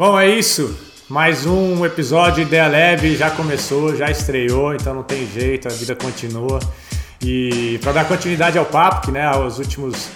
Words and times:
Bom, 0.00 0.18
é 0.18 0.26
isso. 0.26 0.74
Mais 1.10 1.44
um 1.44 1.84
episódio 1.84 2.40
Ideia 2.40 2.66
Leve 2.68 3.16
já 3.16 3.30
começou, 3.30 3.94
já 3.94 4.10
estreou, 4.10 4.74
então 4.74 4.94
não 4.94 5.02
tem 5.02 5.26
jeito, 5.26 5.68
a 5.68 5.70
vida 5.70 5.94
continua. 5.94 6.58
E 7.22 7.78
para 7.82 7.92
dar 7.92 8.08
continuidade 8.08 8.56
ao 8.56 8.64
papo, 8.64 9.02
que 9.04 9.12
né, 9.12 9.26
aos 9.26 9.58
últimos 9.58 10.08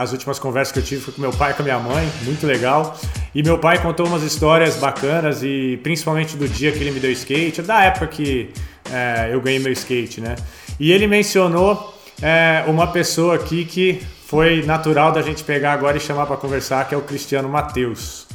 as 0.00 0.12
últimas 0.12 0.38
conversas 0.38 0.72
que 0.72 0.78
eu 0.78 0.82
tive 0.82 1.02
foi 1.02 1.12
com 1.12 1.20
meu 1.20 1.30
pai 1.30 1.50
e 1.50 1.54
com 1.54 1.60
a 1.60 1.62
minha 1.62 1.78
mãe, 1.78 2.10
muito 2.22 2.46
legal. 2.46 2.98
E 3.34 3.42
meu 3.42 3.58
pai 3.58 3.82
contou 3.82 4.06
umas 4.06 4.22
histórias 4.22 4.76
bacanas 4.76 5.42
e 5.42 5.78
principalmente 5.82 6.34
do 6.34 6.48
dia 6.48 6.72
que 6.72 6.78
ele 6.78 6.92
me 6.92 6.98
deu 6.98 7.12
skate, 7.12 7.60
da 7.60 7.84
época 7.84 8.06
que 8.06 8.48
é, 8.90 9.28
eu 9.30 9.42
ganhei 9.42 9.58
meu 9.58 9.72
skate, 9.72 10.22
né? 10.22 10.36
E 10.80 10.90
ele 10.90 11.06
mencionou 11.06 11.94
é, 12.22 12.64
uma 12.66 12.86
pessoa 12.86 13.34
aqui 13.34 13.66
que 13.66 14.00
foi 14.26 14.62
natural 14.62 15.12
da 15.12 15.20
gente 15.20 15.44
pegar 15.44 15.74
agora 15.74 15.98
e 15.98 16.00
chamar 16.00 16.24
para 16.24 16.38
conversar, 16.38 16.88
que 16.88 16.94
é 16.94 16.96
o 16.96 17.02
Cristiano 17.02 17.46
Matheus. 17.46 18.27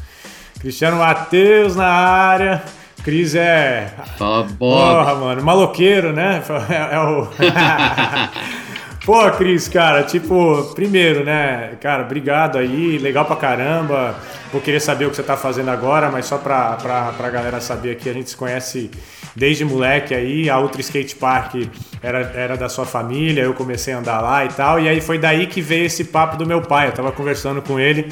Cristiano 0.64 0.96
Matheus 0.96 1.76
na 1.76 1.90
área. 1.90 2.64
Cris 3.04 3.36
é. 3.36 3.94
Fala, 4.18 4.44
Bob. 4.44 4.58
Porra, 4.58 5.16
mano, 5.16 5.44
maloqueiro, 5.44 6.14
né? 6.14 6.42
É, 6.70 6.96
é 6.96 7.00
o. 7.00 7.28
Pô, 9.06 9.30
Cris, 9.32 9.68
cara, 9.68 10.04
tipo, 10.04 10.74
primeiro, 10.74 11.26
né, 11.26 11.74
cara, 11.82 12.04
obrigado 12.04 12.58
aí, 12.58 12.98
legal 12.98 13.26
pra 13.26 13.36
caramba. 13.36 14.16
Vou 14.54 14.62
querer 14.62 14.80
saber 14.80 15.06
o 15.06 15.10
que 15.10 15.18
você 15.18 15.24
tá 15.24 15.36
fazendo 15.36 15.70
agora, 15.70 16.10
mas 16.10 16.28
só 16.28 16.38
pra, 16.38 16.78
pra, 16.78 17.12
pra 17.12 17.30
galera 17.30 17.60
saber 17.60 17.92
aqui, 17.92 18.10
a 18.10 18.14
gente 18.14 18.30
se 18.30 18.38
conhece 18.38 18.90
desde 19.36 19.66
moleque 19.66 20.16
aí, 20.16 20.50
a 20.50 20.58
Ultra 20.58 20.80
Skate 20.80 21.18
Park 21.18 21.56
era, 22.02 22.20
era 22.34 22.56
da 22.56 22.70
sua 22.70 22.86
família, 22.86 23.42
eu 23.42 23.54
comecei 23.54 23.94
a 23.94 23.98
andar 23.98 24.22
lá 24.22 24.46
e 24.46 24.48
tal, 24.48 24.80
e 24.80 24.88
aí 24.88 25.02
foi 25.02 25.18
daí 25.18 25.48
que 25.48 25.62
veio 25.62 25.88
esse 25.88 26.06
papo 26.06 26.38
do 26.38 26.46
meu 26.46 26.62
pai. 26.62 26.88
Eu 26.88 26.94
tava 26.94 27.12
conversando 27.12 27.62
com 27.62 27.78
ele 27.78 28.08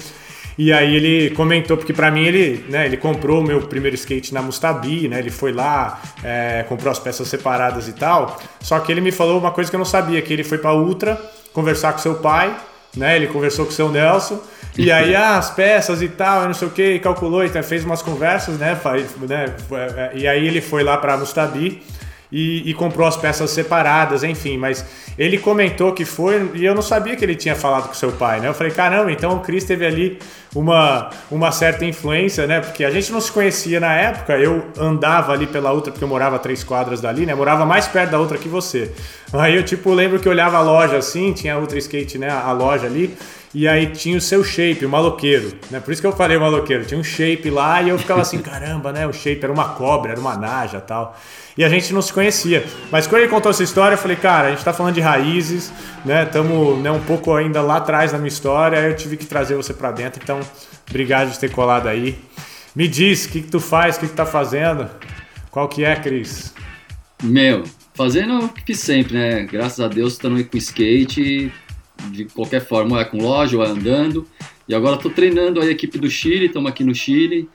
e 0.63 0.71
aí 0.71 0.95
ele 0.95 1.31
comentou, 1.31 1.75
porque 1.75 1.91
para 1.91 2.11
mim 2.11 2.23
ele, 2.23 2.63
né, 2.69 2.85
ele 2.85 2.95
comprou 2.95 3.41
o 3.41 3.43
meu 3.43 3.61
primeiro 3.61 3.95
skate 3.95 4.31
na 4.31 4.43
Mustabi, 4.43 5.07
né? 5.07 5.17
Ele 5.17 5.31
foi 5.31 5.51
lá, 5.51 5.99
é, 6.23 6.63
comprou 6.69 6.91
as 6.91 6.99
peças 6.99 7.27
separadas 7.27 7.87
e 7.87 7.93
tal. 7.93 8.39
Só 8.59 8.79
que 8.79 8.91
ele 8.91 9.01
me 9.01 9.11
falou 9.11 9.39
uma 9.39 9.49
coisa 9.49 9.71
que 9.71 9.75
eu 9.75 9.79
não 9.79 9.85
sabia, 9.85 10.21
que 10.21 10.31
ele 10.31 10.43
foi 10.43 10.59
para 10.59 10.71
Ultra 10.71 11.19
conversar 11.51 11.93
com 11.93 11.97
seu 11.97 12.13
pai, 12.13 12.55
né? 12.95 13.15
Ele 13.15 13.25
conversou 13.25 13.65
com 13.65 13.71
o 13.71 13.73
seu 13.73 13.89
Nelson. 13.89 14.39
E 14.77 14.91
aí, 14.91 15.15
ah, 15.17 15.39
as 15.39 15.49
peças 15.49 15.99
e 15.99 16.09
tal, 16.09 16.45
não 16.45 16.53
sei 16.53 16.67
o 16.67 16.71
que, 16.71 16.99
calculou, 16.99 17.43
então 17.43 17.63
fez 17.63 17.83
umas 17.83 18.03
conversas, 18.03 18.59
né? 18.59 18.79
né 19.27 19.55
é, 19.97 20.11
e 20.13 20.27
aí 20.27 20.45
ele 20.45 20.61
foi 20.61 20.83
lá 20.83 20.95
para 20.95 21.17
Mustabi 21.17 21.81
e, 22.31 22.69
e, 22.69 22.73
comprou 22.73 23.07
as 23.07 23.17
peças 23.17 23.51
separadas, 23.51 24.23
enfim. 24.23 24.57
Mas 24.57 24.85
ele 25.17 25.37
comentou 25.37 25.91
que 25.91 26.05
foi 26.05 26.51
e 26.53 26.65
eu 26.65 26.73
não 26.73 26.81
sabia 26.81 27.15
que 27.15 27.25
ele 27.25 27.35
tinha 27.35 27.55
falado 27.55 27.89
com 27.89 27.93
seu 27.93 28.11
pai, 28.11 28.39
né? 28.39 28.47
Eu 28.47 28.53
falei, 28.53 28.71
caramba, 28.71 29.11
então 29.11 29.35
o 29.35 29.39
Cris 29.41 29.65
teve 29.65 29.85
ali 29.85 30.17
uma, 30.55 31.09
uma 31.29 31.51
certa 31.51 31.83
influência, 31.85 32.47
né? 32.47 32.61
Porque 32.61 32.83
a 32.83 32.89
gente 32.89 33.11
não 33.11 33.19
se 33.19 33.31
conhecia 33.31 33.79
na 33.79 33.93
época. 33.93 34.37
Eu 34.37 34.65
andava 34.79 35.33
ali 35.33 35.45
pela 35.45 35.71
outra 35.71 35.91
porque 35.91 36.03
eu 36.03 36.09
morava 36.09 36.39
três 36.39 36.63
quadras 36.63 37.01
dali, 37.01 37.25
né? 37.25 37.33
Eu 37.33 37.37
morava 37.37 37.65
mais 37.65 37.87
perto 37.87 38.11
da 38.11 38.19
outra 38.19 38.37
que 38.37 38.47
você. 38.47 38.91
Aí 39.33 39.55
eu 39.55 39.63
tipo 39.63 39.93
lembro 39.93 40.19
que 40.19 40.27
eu 40.27 40.31
olhava 40.31 40.57
a 40.57 40.61
loja 40.61 40.97
assim, 40.97 41.33
tinha 41.33 41.55
a 41.55 41.59
Ultra 41.59 41.77
Skate, 41.77 42.17
né? 42.17 42.29
A 42.29 42.51
loja 42.51 42.85
ali. 42.85 43.15
E 43.53 43.67
aí 43.67 43.87
tinha 43.87 44.17
o 44.17 44.21
seu 44.21 44.43
shape, 44.45 44.85
o 44.85 44.89
maloqueiro, 44.89 45.51
né? 45.69 45.81
Por 45.81 45.91
isso 45.91 46.01
que 46.01 46.07
eu 46.07 46.13
falei 46.13 46.37
o 46.37 46.39
maloqueiro. 46.39 46.85
Tinha 46.85 46.99
um 46.99 47.03
shape 47.03 47.49
lá 47.49 47.81
e 47.81 47.89
eu 47.89 47.99
ficava 47.99 48.21
assim, 48.21 48.39
caramba, 48.39 48.93
né? 48.93 49.05
O 49.05 49.11
shape 49.11 49.43
era 49.43 49.51
uma 49.51 49.69
cobra, 49.69 50.13
era 50.13 50.21
uma 50.21 50.37
naja 50.37 50.79
tal. 50.79 51.17
E 51.57 51.63
a 51.65 51.67
gente 51.67 51.93
não 51.93 52.01
se 52.01 52.13
conhecia. 52.13 52.65
Mas 52.89 53.07
quando 53.07 53.23
ele 53.23 53.29
contou 53.29 53.49
essa 53.51 53.61
história, 53.61 53.95
eu 53.95 53.97
falei, 53.97 54.15
cara, 54.15 54.47
a 54.47 54.51
gente 54.51 54.63
tá 54.63 54.71
falando 54.71 54.95
de 54.95 55.01
raízes, 55.01 55.71
né? 56.05 56.23
Estamos 56.23 56.79
né, 56.79 56.89
um 56.91 57.01
pouco 57.01 57.35
ainda 57.35 57.61
lá 57.61 57.77
atrás 57.77 58.13
na 58.13 58.17
minha 58.17 58.29
história. 58.29 58.77
Eu 58.77 58.95
tive 58.95 59.17
que 59.17 59.25
trazer 59.25 59.55
você 59.55 59.73
para 59.73 59.91
dentro. 59.91 60.21
Então, 60.23 60.39
obrigado 60.89 61.29
de 61.29 61.37
ter 61.37 61.51
colado 61.51 61.89
aí. 61.89 62.17
Me 62.73 62.87
diz, 62.87 63.25
o 63.25 63.29
que, 63.29 63.41
que 63.41 63.49
tu 63.49 63.59
faz, 63.59 63.97
o 63.97 63.99
que, 63.99 64.07
que 64.07 64.15
tá 64.15 64.25
fazendo? 64.25 64.89
Qual 65.49 65.67
que 65.67 65.83
é, 65.83 65.93
Cris? 65.97 66.53
Meu, 67.21 67.63
fazendo 67.93 68.45
o 68.45 68.49
que 68.49 68.73
sempre, 68.73 69.13
né? 69.13 69.43
Graças 69.43 69.81
a 69.81 69.89
Deus, 69.89 70.13
estando 70.13 70.37
aí 70.37 70.45
com 70.45 70.55
skate, 70.57 71.51
de 72.11 72.25
qualquer 72.25 72.65
forma, 72.65 72.95
ou 72.95 73.01
é 73.01 73.05
com 73.05 73.17
loja, 73.17 73.57
ou 73.57 73.63
é 73.63 73.67
andando. 73.67 74.27
E 74.67 74.75
agora 74.75 74.95
estou 74.95 75.11
treinando 75.11 75.59
a 75.59 75.65
equipe 75.65 75.97
do 75.97 76.09
Chile, 76.09 76.45
estamos 76.45 76.69
aqui 76.69 76.83
no 76.83 76.93
Chile. 76.93 77.49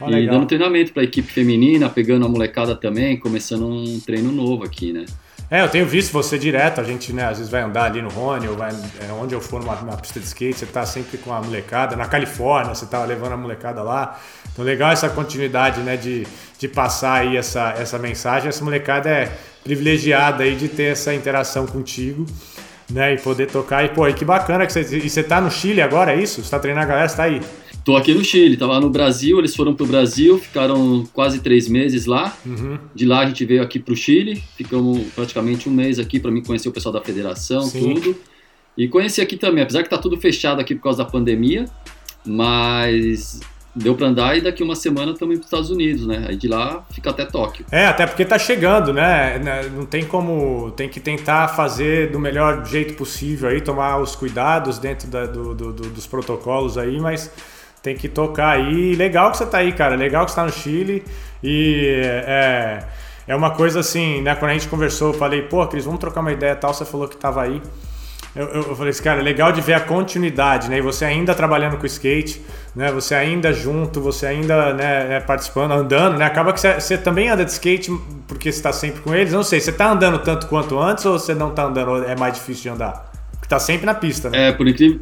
Oh, 0.00 0.08
e 0.08 0.12
legal. 0.12 0.34
dando 0.34 0.46
treinamento 0.46 0.92
para 0.92 1.02
a 1.02 1.04
equipe 1.04 1.30
feminina, 1.30 1.88
pegando 1.88 2.26
a 2.26 2.28
molecada 2.28 2.74
também, 2.74 3.16
começando 3.16 3.66
um 3.66 4.00
treino 4.00 4.32
novo 4.32 4.64
aqui, 4.64 4.92
né? 4.92 5.04
É, 5.50 5.60
eu 5.60 5.68
tenho 5.68 5.84
visto 5.84 6.12
você 6.12 6.38
direto, 6.38 6.80
a 6.80 6.84
gente, 6.84 7.12
né, 7.12 7.24
às 7.24 7.36
vezes 7.36 7.52
vai 7.52 7.60
andar 7.60 7.84
ali 7.84 8.00
no 8.00 8.08
Rony, 8.08 8.48
ou 8.48 8.56
vai, 8.56 8.70
é, 8.70 9.12
onde 9.12 9.34
eu 9.34 9.40
for 9.40 9.60
numa, 9.60 9.76
numa, 9.76 9.98
pista 9.98 10.18
de 10.18 10.24
skate, 10.24 10.60
você 10.60 10.64
tá 10.64 10.86
sempre 10.86 11.18
com 11.18 11.30
a 11.30 11.42
molecada, 11.42 11.94
na 11.94 12.06
Califórnia, 12.06 12.74
você 12.74 12.86
tá 12.86 13.04
levando 13.04 13.32
a 13.32 13.36
molecada 13.36 13.82
lá. 13.82 14.18
Então 14.50 14.64
legal 14.64 14.90
essa 14.92 15.10
continuidade, 15.10 15.82
né, 15.82 15.94
de, 15.94 16.26
de 16.58 16.68
passar 16.68 17.20
aí 17.20 17.36
essa, 17.36 17.74
essa 17.78 17.98
mensagem. 17.98 18.48
Essa 18.48 18.64
molecada 18.64 19.10
é 19.10 19.30
privilegiada 19.62 20.42
aí 20.42 20.56
de 20.56 20.68
ter 20.68 20.92
essa 20.92 21.12
interação 21.12 21.66
contigo 21.66 22.24
né? 22.92 23.14
E 23.14 23.18
poder 23.18 23.50
tocar. 23.50 23.84
E, 23.84 23.88
pô, 23.88 24.06
e 24.06 24.14
que 24.14 24.24
bacana 24.24 24.66
que 24.66 24.72
você. 24.72 24.98
E 24.98 25.08
você 25.08 25.22
tá 25.22 25.40
no 25.40 25.50
Chile 25.50 25.80
agora, 25.80 26.12
é 26.12 26.22
isso? 26.22 26.42
Você 26.42 26.50
tá 26.50 26.58
treinando 26.58 26.84
a 26.84 26.88
galera, 26.88 27.08
você 27.08 27.16
tá 27.16 27.24
aí? 27.24 27.40
Tô 27.84 27.96
aqui 27.96 28.14
no 28.14 28.24
Chile, 28.24 28.56
tava 28.56 28.78
no 28.78 28.88
Brasil, 28.88 29.40
eles 29.40 29.56
foram 29.56 29.74
pro 29.74 29.84
Brasil, 29.84 30.38
ficaram 30.38 31.04
quase 31.12 31.40
três 31.40 31.68
meses 31.68 32.06
lá. 32.06 32.36
Uhum. 32.46 32.78
De 32.94 33.04
lá 33.04 33.20
a 33.20 33.26
gente 33.26 33.44
veio 33.44 33.60
aqui 33.60 33.80
pro 33.80 33.96
Chile, 33.96 34.40
ficamos 34.56 35.02
praticamente 35.16 35.68
um 35.68 35.72
mês 35.72 35.98
aqui 35.98 36.20
para 36.20 36.30
mim 36.30 36.42
conhecer 36.42 36.68
o 36.68 36.72
pessoal 36.72 36.92
da 36.92 37.00
federação, 37.00 37.62
Sim. 37.62 37.94
tudo. 37.94 38.16
E 38.78 38.86
conhecer 38.86 39.20
aqui 39.20 39.36
também, 39.36 39.64
apesar 39.64 39.82
que 39.82 39.90
tá 39.90 39.98
tudo 39.98 40.16
fechado 40.16 40.60
aqui 40.60 40.76
por 40.76 40.82
causa 40.84 40.98
da 41.02 41.10
pandemia, 41.10 41.64
mas 42.24 43.40
deu 43.74 43.94
para 43.94 44.08
andar 44.08 44.36
e 44.36 44.40
daqui 44.40 44.62
uma 44.62 44.76
semana 44.76 45.14
também 45.14 45.36
para 45.36 45.44
os 45.44 45.46
Estados 45.46 45.70
Unidos, 45.70 46.06
né? 46.06 46.26
Aí 46.28 46.36
de 46.36 46.46
lá 46.46 46.84
fica 46.90 47.10
até 47.10 47.24
Tóquio. 47.24 47.64
É, 47.70 47.86
até 47.86 48.06
porque 48.06 48.24
tá 48.24 48.38
chegando, 48.38 48.92
né? 48.92 49.38
né? 49.38 49.70
Não 49.74 49.86
tem 49.86 50.04
como, 50.04 50.70
tem 50.72 50.88
que 50.88 51.00
tentar 51.00 51.48
fazer 51.48 52.10
do 52.10 52.18
melhor 52.18 52.66
jeito 52.66 52.94
possível 52.94 53.48
aí, 53.48 53.60
tomar 53.60 53.98
os 53.98 54.14
cuidados 54.14 54.78
dentro 54.78 55.08
da, 55.08 55.24
do, 55.24 55.54
do, 55.54 55.72
dos 55.72 56.06
protocolos 56.06 56.76
aí, 56.76 57.00
mas 57.00 57.30
tem 57.82 57.96
que 57.96 58.08
tocar 58.08 58.50
aí. 58.50 58.94
Legal 58.94 59.30
que 59.30 59.38
você 59.38 59.46
tá 59.46 59.58
aí, 59.58 59.72
cara. 59.72 59.96
Legal 59.96 60.24
que 60.26 60.30
você 60.30 60.36
tá 60.36 60.44
no 60.44 60.52
Chile 60.52 61.02
e 61.42 62.02
é, 62.26 62.84
é 63.26 63.34
uma 63.34 63.50
coisa 63.50 63.80
assim, 63.80 64.20
né? 64.20 64.34
Quando 64.34 64.50
a 64.50 64.54
gente 64.54 64.68
conversou, 64.68 65.08
eu 65.08 65.18
falei, 65.18 65.42
pô, 65.42 65.66
Cris, 65.66 65.84
vamos 65.84 65.98
trocar 65.98 66.20
uma 66.20 66.32
ideia 66.32 66.54
tal. 66.54 66.74
Você 66.74 66.84
falou 66.84 67.08
que 67.08 67.16
tava 67.16 67.42
aí. 67.42 67.60
Eu, 68.34 68.46
eu, 68.46 68.74
falei 68.74 68.90
assim, 68.90 69.02
cara, 69.02 69.20
legal 69.20 69.52
de 69.52 69.60
ver 69.60 69.74
a 69.74 69.80
continuidade, 69.80 70.70
né? 70.70 70.78
E 70.78 70.80
você 70.80 71.04
ainda 71.04 71.34
trabalhando 71.34 71.76
com 71.76 71.84
skate, 71.84 72.40
né? 72.74 72.90
Você 72.90 73.14
ainda 73.14 73.52
junto, 73.52 74.00
você 74.00 74.26
ainda 74.26 74.72
né, 74.72 75.16
é, 75.16 75.20
participando, 75.20 75.72
andando, 75.72 76.16
né? 76.16 76.24
Acaba 76.24 76.52
que 76.52 76.60
você, 76.60 76.80
você 76.80 76.96
também 76.96 77.28
anda 77.28 77.44
de 77.44 77.50
skate 77.50 77.90
porque 78.26 78.50
você 78.50 78.58
está 78.58 78.72
sempre 78.72 79.02
com 79.02 79.14
eles. 79.14 79.34
Não 79.34 79.42
sei, 79.42 79.60
você 79.60 79.68
está 79.68 79.92
andando 79.92 80.18
tanto 80.18 80.46
quanto 80.46 80.78
antes 80.78 81.04
ou 81.04 81.18
você 81.18 81.34
não 81.34 81.50
está 81.50 81.64
andando, 81.64 82.04
é 82.04 82.16
mais 82.16 82.34
difícil 82.34 82.62
de 82.62 82.68
andar? 82.70 83.12
Porque 83.32 83.48
tá 83.48 83.58
sempre 83.58 83.84
na 83.84 83.94
pista, 83.94 84.30
né? 84.30 84.48
É, 84.48 84.52
por 84.52 84.66
incrível... 84.66 85.00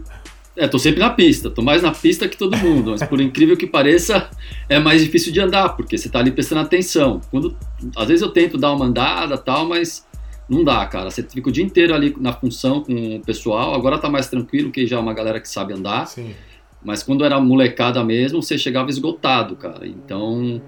É, 0.57 0.67
tô 0.67 0.79
sempre 0.79 0.99
na 0.99 1.11
pista, 1.11 1.49
tô 1.49 1.63
mais 1.63 1.81
na 1.81 1.93
pista 1.93 2.29
que 2.29 2.37
todo 2.37 2.57
mundo, 2.57 2.91
mas 2.91 3.03
por 3.05 3.21
incrível 3.21 3.57
que 3.57 3.67
pareça, 3.67 4.29
é 4.69 4.79
mais 4.81 5.03
difícil 5.03 5.33
de 5.33 5.41
andar, 5.41 5.71
porque 5.71 5.97
você 5.97 6.09
tá 6.09 6.19
ali 6.19 6.33
prestando 6.33 6.63
atenção. 6.63 7.21
Quando, 7.31 7.57
às 7.97 8.09
vezes 8.09 8.21
eu 8.21 8.29
tento 8.31 8.59
dar 8.59 8.73
uma 8.73 8.87
andada 8.87 9.39
tal, 9.39 9.67
mas 9.67 10.05
não 10.51 10.65
dá, 10.65 10.85
cara. 10.87 11.11
Você 11.11 11.23
fica 11.23 11.49
o 11.49 11.53
dia 11.53 11.65
inteiro 11.65 11.95
ali 11.95 12.15
na 12.19 12.33
função 12.33 12.83
com 12.83 13.17
o 13.17 13.21
pessoal. 13.21 13.73
Agora 13.73 13.99
tá 13.99 14.11
mais 14.11 14.29
tranquilo, 14.29 14.73
que 14.73 14.85
já 14.87 14.97
é 14.97 14.99
uma 14.99 15.15
galera 15.15 15.41
que 15.41 15.49
sabe 15.49 15.73
andar. 15.73 16.07
Sim. 16.07 16.35
Mas 16.83 17.03
quando 17.03 17.25
era 17.25 17.39
molecada 17.41 18.03
mesmo, 18.03 18.43
você 18.43 18.59
chegava 18.59 18.91
esgotado, 18.91 19.55
cara. 19.55 19.87
Então. 19.87 20.61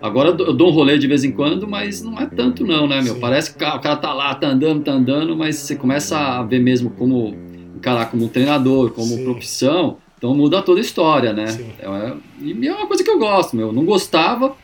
Agora 0.00 0.28
eu 0.28 0.52
dou 0.52 0.68
um 0.68 0.72
rolê 0.72 0.96
de 0.96 1.08
vez 1.08 1.24
em 1.24 1.32
quando, 1.32 1.66
mas 1.66 2.02
não 2.02 2.20
é 2.20 2.26
tanto 2.26 2.64
não, 2.64 2.86
né, 2.86 3.00
meu? 3.02 3.14
Sim. 3.14 3.20
Parece 3.20 3.56
que 3.56 3.64
o 3.64 3.80
cara 3.80 3.96
tá 3.96 4.12
lá, 4.12 4.32
tá 4.34 4.46
andando, 4.46 4.84
tá 4.84 4.92
andando, 4.92 5.36
mas 5.36 5.56
você 5.56 5.74
começa 5.74 6.16
a 6.16 6.42
ver 6.44 6.60
mesmo 6.60 6.90
como 6.90 7.36
encarar 7.74 8.10
como 8.10 8.26
um 8.26 8.28
treinador, 8.28 8.90
como 8.90 9.08
Sim. 9.08 9.24
profissão, 9.24 9.98
então 10.16 10.34
muda 10.34 10.62
toda 10.62 10.78
a 10.78 10.82
história, 10.82 11.32
né? 11.32 11.46
É, 11.80 12.12
e 12.40 12.68
é 12.68 12.74
uma 12.74 12.86
coisa 12.86 13.02
que 13.02 13.10
eu 13.10 13.18
gosto, 13.18 13.56
meu. 13.56 13.72
Não 13.72 13.84
gostava, 13.84 14.54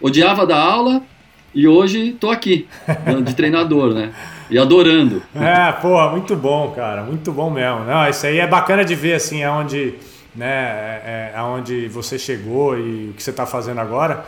odiava 0.00 0.46
da 0.46 0.58
aula, 0.58 1.02
e 1.54 1.68
hoje 1.68 2.16
tô 2.18 2.30
aqui, 2.30 2.66
de 3.24 3.34
treinador, 3.34 3.92
né? 3.94 4.12
E 4.50 4.58
adorando. 4.58 5.22
É, 5.34 5.72
pô, 5.72 6.10
muito 6.10 6.36
bom, 6.36 6.72
cara, 6.72 7.02
muito 7.02 7.32
bom 7.32 7.50
mesmo. 7.50 7.84
Não, 7.84 8.08
isso 8.08 8.26
aí 8.26 8.38
é 8.38 8.46
bacana 8.46 8.84
de 8.84 8.94
ver, 8.94 9.14
assim, 9.14 9.42
aonde, 9.42 9.94
né, 10.34 10.46
é, 10.46 11.32
é 11.34 11.36
aonde 11.36 11.88
você 11.88 12.18
chegou 12.18 12.78
e 12.78 13.10
o 13.10 13.12
que 13.14 13.22
você 13.22 13.30
está 13.30 13.46
fazendo 13.46 13.80
agora. 13.80 14.24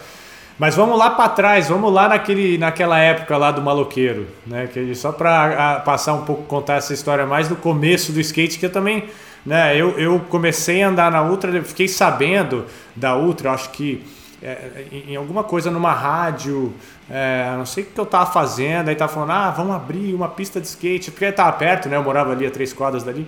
Mas 0.58 0.76
vamos 0.76 0.96
lá 0.96 1.10
para 1.10 1.28
trás, 1.30 1.68
vamos 1.68 1.92
lá 1.92 2.08
naquele, 2.08 2.56
naquela 2.58 2.98
época 2.98 3.36
lá 3.36 3.50
do 3.50 3.60
maloqueiro, 3.60 4.28
né? 4.46 4.68
Que 4.72 4.94
só 4.94 5.10
para 5.10 5.80
passar 5.80 6.14
um 6.14 6.24
pouco, 6.24 6.44
contar 6.44 6.74
essa 6.74 6.94
história 6.94 7.26
mais 7.26 7.48
do 7.48 7.56
começo 7.56 8.12
do 8.12 8.20
skate, 8.20 8.58
que 8.58 8.66
eu 8.66 8.70
também, 8.70 9.04
né? 9.44 9.76
Eu, 9.76 9.98
eu 9.98 10.20
comecei 10.28 10.82
a 10.82 10.88
andar 10.88 11.10
na 11.10 11.24
Ultra, 11.24 11.60
fiquei 11.62 11.88
sabendo 11.88 12.66
da 12.94 13.16
Ultra, 13.16 13.50
acho 13.50 13.70
que 13.70 14.00
é, 14.44 14.84
em 14.92 15.16
alguma 15.16 15.42
coisa 15.42 15.70
numa 15.70 15.92
rádio, 15.92 16.74
é, 17.10 17.54
não 17.56 17.64
sei 17.64 17.82
o 17.82 17.86
que 17.86 17.98
eu 17.98 18.04
tava 18.04 18.30
fazendo, 18.30 18.90
aí 18.90 18.94
tava 18.94 19.10
falando, 19.10 19.30
ah, 19.30 19.50
vamos 19.50 19.74
abrir 19.74 20.12
uma 20.12 20.28
pista 20.28 20.60
de 20.60 20.66
skate, 20.66 21.10
porque 21.10 21.32
tava 21.32 21.52
perto, 21.52 21.88
né? 21.88 21.96
Eu 21.96 22.02
morava 22.02 22.32
ali 22.32 22.46
a 22.46 22.50
três 22.50 22.70
quadras 22.70 23.02
dali, 23.02 23.26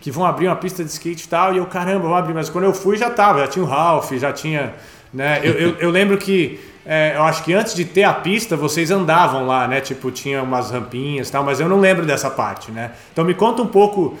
que 0.00 0.10
vão 0.10 0.26
abrir 0.26 0.48
uma 0.48 0.56
pista 0.56 0.82
de 0.82 0.90
skate 0.90 1.24
e 1.24 1.28
tal, 1.28 1.54
e 1.54 1.58
eu, 1.58 1.66
caramba, 1.66 2.00
vamos 2.00 2.18
abrir, 2.18 2.34
mas 2.34 2.48
quando 2.50 2.64
eu 2.64 2.74
fui 2.74 2.96
já 2.96 3.08
tava, 3.08 3.38
já 3.38 3.46
tinha 3.46 3.64
o 3.64 3.68
Ralph, 3.68 4.10
já 4.14 4.32
tinha, 4.32 4.74
né? 5.14 5.40
Eu, 5.44 5.52
eu, 5.52 5.76
eu 5.78 5.90
lembro 5.90 6.18
que, 6.18 6.58
é, 6.84 7.12
eu 7.14 7.22
acho 7.22 7.44
que 7.44 7.54
antes 7.54 7.72
de 7.72 7.84
ter 7.84 8.02
a 8.02 8.12
pista, 8.12 8.56
vocês 8.56 8.90
andavam 8.90 9.46
lá, 9.46 9.68
né? 9.68 9.80
Tipo, 9.80 10.10
tinha 10.10 10.42
umas 10.42 10.72
rampinhas 10.72 11.28
e 11.28 11.32
tal, 11.32 11.44
mas 11.44 11.60
eu 11.60 11.68
não 11.68 11.78
lembro 11.78 12.04
dessa 12.04 12.28
parte, 12.28 12.72
né? 12.72 12.90
Então 13.12 13.24
me 13.24 13.34
conta 13.34 13.62
um 13.62 13.68
pouco 13.68 14.18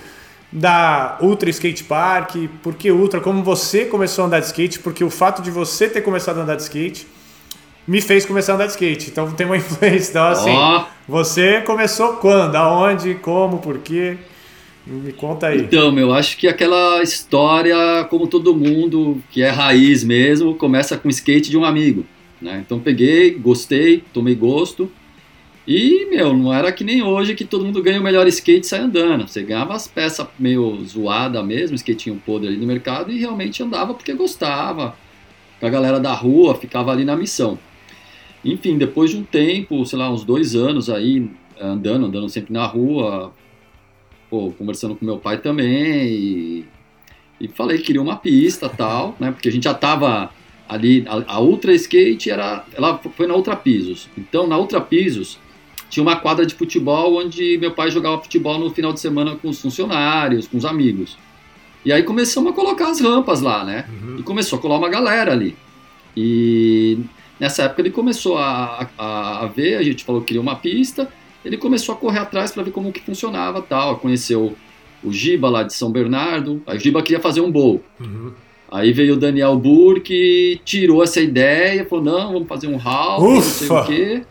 da 0.50 1.18
Ultra 1.20 1.50
Skate 1.50 1.84
Park, 1.84 2.36
por 2.62 2.74
que 2.74 2.90
Ultra, 2.90 3.20
como 3.20 3.42
você 3.42 3.84
começou 3.84 4.24
a 4.24 4.26
andar 4.26 4.40
de 4.40 4.46
skate, 4.46 4.78
porque 4.78 5.02
o 5.02 5.10
fato 5.10 5.42
de 5.42 5.50
você 5.50 5.88
ter 5.88 6.00
começado 6.00 6.38
a 6.38 6.42
andar 6.42 6.56
de 6.56 6.62
skate 6.62 7.06
me 7.86 8.00
fez 8.00 8.24
começar 8.26 8.52
a 8.52 8.54
andar 8.56 8.66
de 8.66 8.72
skate. 8.72 9.10
Então 9.10 9.30
tem 9.32 9.46
uma 9.46 9.56
influência. 9.58 10.10
Então, 10.10 10.26
assim, 10.26 10.50
oh. 10.50 10.84
você 11.08 11.60
começou 11.60 12.14
quando? 12.14 12.56
Aonde? 12.56 13.14
Como? 13.16 13.58
Por 13.58 13.78
quê? 13.78 14.16
Me 14.86 15.12
conta 15.12 15.48
aí. 15.48 15.62
Então, 15.62 15.90
meu, 15.90 16.12
acho 16.12 16.36
que 16.36 16.46
aquela 16.46 17.02
história, 17.02 18.04
como 18.08 18.28
todo 18.28 18.54
mundo, 18.54 19.20
que 19.30 19.42
é 19.42 19.50
raiz 19.50 20.04
mesmo, 20.04 20.54
começa 20.54 20.96
com 20.96 21.08
skate 21.08 21.50
de 21.50 21.56
um 21.56 21.64
amigo. 21.64 22.06
Né? 22.40 22.62
Então 22.64 22.78
peguei, 22.78 23.32
gostei, 23.32 24.04
tomei 24.12 24.34
gosto. 24.34 24.90
E, 25.66 26.06
meu, 26.06 26.32
não 26.32 26.54
era 26.54 26.70
que 26.70 26.84
nem 26.84 27.02
hoje 27.02 27.34
que 27.34 27.44
todo 27.44 27.64
mundo 27.64 27.82
ganha 27.82 28.00
o 28.00 28.04
melhor 28.04 28.26
skate 28.28 28.64
e 28.64 28.68
sai 28.68 28.80
andando. 28.80 29.26
Você 29.26 29.42
ganhava 29.42 29.74
as 29.74 29.88
peças 29.88 30.26
meio 30.38 30.80
zoada 30.84 31.42
mesmo, 31.42 31.74
skatinho 31.74 32.22
podre 32.24 32.48
ali 32.48 32.56
no 32.56 32.66
mercado 32.66 33.10
e 33.10 33.18
realmente 33.18 33.62
andava 33.62 33.92
porque 33.92 34.12
gostava. 34.12 34.96
Com 35.58 35.66
a 35.66 35.70
galera 35.70 35.98
da 35.98 36.12
rua, 36.12 36.54
ficava 36.54 36.92
ali 36.92 37.04
na 37.04 37.16
missão. 37.16 37.58
Enfim, 38.44 38.78
depois 38.78 39.10
de 39.10 39.16
um 39.16 39.24
tempo, 39.24 39.84
sei 39.84 39.98
lá, 39.98 40.08
uns 40.08 40.22
dois 40.22 40.54
anos 40.54 40.88
aí, 40.88 41.28
andando, 41.60 42.06
andando 42.06 42.28
sempre 42.28 42.52
na 42.52 42.64
rua, 42.64 43.32
pô, 44.30 44.52
conversando 44.52 44.94
com 44.94 45.04
meu 45.04 45.18
pai 45.18 45.38
também 45.38 46.06
e, 46.06 46.64
e 47.40 47.48
falei 47.48 47.78
que 47.78 47.84
queria 47.84 48.02
uma 48.02 48.16
pista 48.16 48.68
tal, 48.68 49.16
né? 49.18 49.32
Porque 49.32 49.48
a 49.48 49.52
gente 49.52 49.64
já 49.64 49.74
tava 49.74 50.30
ali, 50.68 51.04
a, 51.08 51.34
a 51.34 51.40
Ultra 51.40 51.74
Skate 51.74 52.30
era, 52.30 52.64
ela 52.74 52.98
foi 52.98 53.26
na 53.26 53.34
Ultra 53.34 53.56
Pisos. 53.56 54.08
Então, 54.16 54.46
na 54.46 54.56
Ultra 54.56 54.80
Pisos, 54.80 55.40
tinha 55.88 56.02
uma 56.02 56.16
quadra 56.16 56.44
de 56.44 56.54
futebol 56.54 57.18
onde 57.18 57.58
meu 57.58 57.72
pai 57.72 57.90
jogava 57.90 58.20
futebol 58.22 58.58
no 58.58 58.70
final 58.70 58.92
de 58.92 59.00
semana 59.00 59.36
com 59.36 59.48
os 59.48 59.60
funcionários, 59.60 60.46
com 60.46 60.56
os 60.56 60.64
amigos. 60.64 61.16
E 61.84 61.92
aí 61.92 62.02
começamos 62.02 62.50
a 62.50 62.54
colocar 62.54 62.90
as 62.90 63.00
rampas 63.00 63.40
lá, 63.40 63.64
né? 63.64 63.86
Uhum. 63.88 64.16
E 64.18 64.22
começou 64.22 64.58
a 64.58 64.62
colar 64.62 64.78
uma 64.78 64.88
galera 64.88 65.32
ali. 65.32 65.56
E 66.16 66.98
nessa 67.38 67.64
época 67.64 67.82
ele 67.82 67.90
começou 67.90 68.38
a, 68.38 68.88
a, 68.98 69.44
a, 69.44 69.46
ver, 69.46 69.76
a 69.76 69.82
gente 69.82 70.04
falou 70.04 70.20
que 70.20 70.28
queria 70.28 70.40
uma 70.40 70.56
pista, 70.56 71.08
ele 71.44 71.56
começou 71.56 71.94
a 71.94 71.98
correr 71.98 72.18
atrás 72.18 72.50
para 72.50 72.64
ver 72.64 72.72
como 72.72 72.92
que 72.92 73.00
funcionava 73.00 73.62
tal. 73.62 73.98
Conheceu 73.98 74.56
o 75.04 75.12
Giba 75.12 75.48
lá 75.48 75.62
de 75.62 75.74
São 75.74 75.92
Bernardo, 75.92 76.60
a 76.66 76.76
Giba 76.76 77.02
queria 77.02 77.20
fazer 77.20 77.40
um 77.40 77.50
bowl. 77.50 77.82
Uhum. 78.00 78.32
Aí 78.68 78.92
veio 78.92 79.14
o 79.14 79.16
Daniel 79.16 79.56
Burke, 79.56 80.60
tirou 80.64 81.02
essa 81.02 81.20
ideia, 81.20 81.86
falou: 81.86 82.04
não, 82.04 82.32
vamos 82.32 82.48
fazer 82.48 82.66
um 82.66 82.76
hall, 82.76 83.22
não 83.22 83.40
sei 83.40 83.68
o 83.70 83.84
quê. 83.84 84.22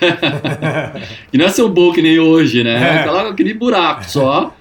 e 1.32 1.38
não 1.38 1.46
é 1.46 1.48
ser 1.48 1.62
um 1.62 1.70
bom 1.70 1.92
que 1.92 2.02
nem 2.02 2.18
hoje, 2.18 2.62
né? 2.64 2.74
É. 2.74 3.00
Aquela, 3.00 3.30
aquele 3.30 3.54
buraco 3.54 4.04
só. 4.04 4.54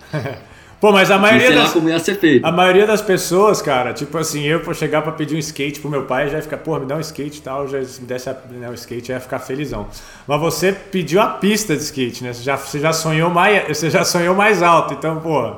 Pô, 0.82 0.92
mas 0.92 1.12
a 1.12 1.18
maioria 1.20 1.52
das 1.52 1.74
como 1.74 1.90
ia 1.90 2.00
ser 2.00 2.16
feito. 2.16 2.44
A 2.44 2.52
maioria 2.52 2.88
das 2.88 3.04
pessoas, 3.04 3.62
cara, 3.62 3.94
tipo 3.94 4.18
assim, 4.18 4.44
eu 4.48 4.62
for 4.62 4.76
chegar 4.76 5.04
para 5.04 5.12
pedir 5.12 5.36
um 5.36 5.38
skate 5.38 5.80
pro 5.80 5.92
meu 5.92 6.06
pai, 6.06 6.28
já 6.28 6.38
ia 6.38 6.42
ficar, 6.42 6.58
pô, 6.58 6.80
me 6.80 6.88
dá 6.88 6.96
um 6.96 7.00
skate 7.00 7.38
e 7.38 7.42
tal, 7.42 7.68
já 7.68 7.78
me 7.78 7.86
desse 8.08 8.30
né, 8.50 8.68
o 8.68 8.74
skate, 8.74 9.10
já 9.10 9.14
ia 9.14 9.20
ficar 9.20 9.38
felizão. 9.38 9.88
Mas 10.26 10.42
você 10.42 10.72
pediu 10.72 11.22
a 11.22 11.28
pista 11.28 11.76
de 11.76 11.84
skate, 11.84 12.24
né? 12.24 12.34
Você 12.34 12.42
já, 12.42 12.58
você 12.58 12.80
já 12.80 12.92
sonhou 12.92 13.30
mais, 13.30 13.68
você 13.68 13.92
já 13.92 14.04
sonhou 14.04 14.34
mais 14.34 14.64
alto, 14.64 14.96
então, 14.96 15.20
pô, 15.20 15.54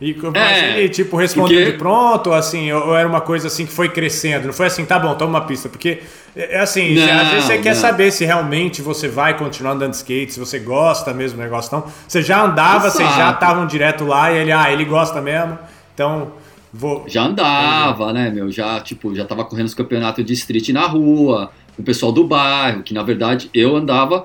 e 0.00 0.16
é, 0.34 0.78
ele, 0.78 0.88
tipo, 0.88 1.14
respondeu 1.14 1.58
porque... 1.58 1.72
de 1.72 1.78
pronto, 1.78 2.32
assim, 2.32 2.72
ou 2.72 2.96
era 2.96 3.06
uma 3.06 3.20
coisa 3.20 3.48
assim 3.48 3.66
que 3.66 3.72
foi 3.72 3.90
crescendo? 3.90 4.46
Não 4.46 4.52
foi 4.52 4.66
assim, 4.66 4.82
tá 4.86 4.98
bom, 4.98 5.14
toma 5.14 5.38
uma 5.38 5.46
pista. 5.46 5.68
Porque, 5.68 6.00
é, 6.34 6.56
é 6.56 6.60
assim, 6.60 6.94
não, 6.94 7.20
às 7.20 7.28
vezes 7.28 7.44
você 7.44 7.56
não. 7.56 7.62
quer 7.62 7.74
saber 7.74 8.10
se 8.10 8.24
realmente 8.24 8.80
você 8.80 9.08
vai 9.08 9.36
continuar 9.36 9.72
andando 9.72 9.90
de 9.90 9.96
skate, 9.96 10.32
se 10.32 10.40
você 10.40 10.58
gosta 10.58 11.12
mesmo 11.12 11.36
do 11.36 11.42
negócio. 11.42 11.68
Então, 11.68 11.92
você 12.08 12.22
já 12.22 12.42
andava, 12.42 12.86
Exato. 12.86 12.96
vocês 12.96 13.14
já 13.14 13.30
estavam 13.30 13.66
direto 13.66 14.06
lá 14.06 14.32
e 14.32 14.38
ele, 14.38 14.52
ah, 14.52 14.72
ele 14.72 14.86
gosta 14.86 15.20
mesmo, 15.20 15.58
então 15.92 16.32
vou. 16.72 17.04
Já 17.06 17.24
andava, 17.24 18.10
né, 18.10 18.30
meu? 18.30 18.50
Já, 18.50 18.80
tipo, 18.80 19.14
já 19.14 19.26
tava 19.26 19.44
correndo 19.44 19.66
os 19.66 19.74
campeonatos 19.74 20.24
de 20.24 20.32
street 20.32 20.70
na 20.70 20.86
rua, 20.86 21.52
com 21.76 21.82
o 21.82 21.84
pessoal 21.84 22.10
do 22.10 22.24
bairro, 22.24 22.82
que 22.82 22.94
na 22.94 23.02
verdade 23.02 23.50
eu 23.52 23.76
andava 23.76 24.24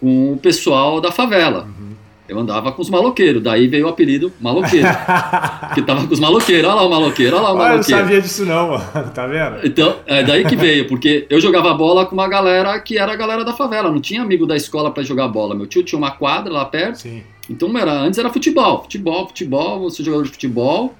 com 0.00 0.32
o 0.32 0.38
pessoal 0.38 0.98
da 0.98 1.12
favela. 1.12 1.64
Uhum. 1.64 1.89
Eu 2.30 2.38
andava 2.38 2.70
com 2.70 2.80
os 2.80 2.88
maloqueiros, 2.88 3.42
daí 3.42 3.66
veio 3.66 3.86
o 3.86 3.88
apelido 3.88 4.32
maloqueiro. 4.40 4.86
que 5.74 5.82
tava 5.82 6.06
com 6.06 6.14
os 6.14 6.20
maloqueiros, 6.20 6.64
olha 6.70 6.76
lá 6.76 6.86
o 6.86 6.90
maloqueiro, 6.90 7.36
olha 7.36 7.42
lá 7.42 7.52
o 7.52 7.58
maloqueiro. 7.58 7.90
Eu 7.90 7.96
não 7.96 8.04
sabia 8.04 8.22
disso 8.22 8.46
não, 8.46 8.68
mano. 8.68 9.10
tá 9.12 9.26
vendo? 9.26 9.66
Então, 9.66 9.96
é 10.06 10.22
daí 10.22 10.44
que 10.44 10.54
veio, 10.54 10.86
porque 10.88 11.26
eu 11.28 11.40
jogava 11.40 11.74
bola 11.74 12.06
com 12.06 12.14
uma 12.14 12.28
galera 12.28 12.78
que 12.78 12.96
era 12.96 13.12
a 13.12 13.16
galera 13.16 13.44
da 13.44 13.52
favela, 13.52 13.90
não 13.90 14.00
tinha 14.00 14.22
amigo 14.22 14.46
da 14.46 14.54
escola 14.54 14.92
para 14.92 15.02
jogar 15.02 15.26
bola. 15.26 15.56
Meu 15.56 15.66
tio 15.66 15.82
tinha 15.82 15.98
uma 15.98 16.12
quadra 16.12 16.52
lá 16.52 16.64
perto. 16.64 17.00
Sim. 17.00 17.24
Então 17.50 17.76
era, 17.76 17.92
antes 17.92 18.16
era 18.16 18.30
futebol, 18.30 18.82
futebol, 18.82 19.26
futebol, 19.26 19.80
você 19.80 20.04
jogador 20.04 20.22
de 20.22 20.30
futebol 20.30 20.94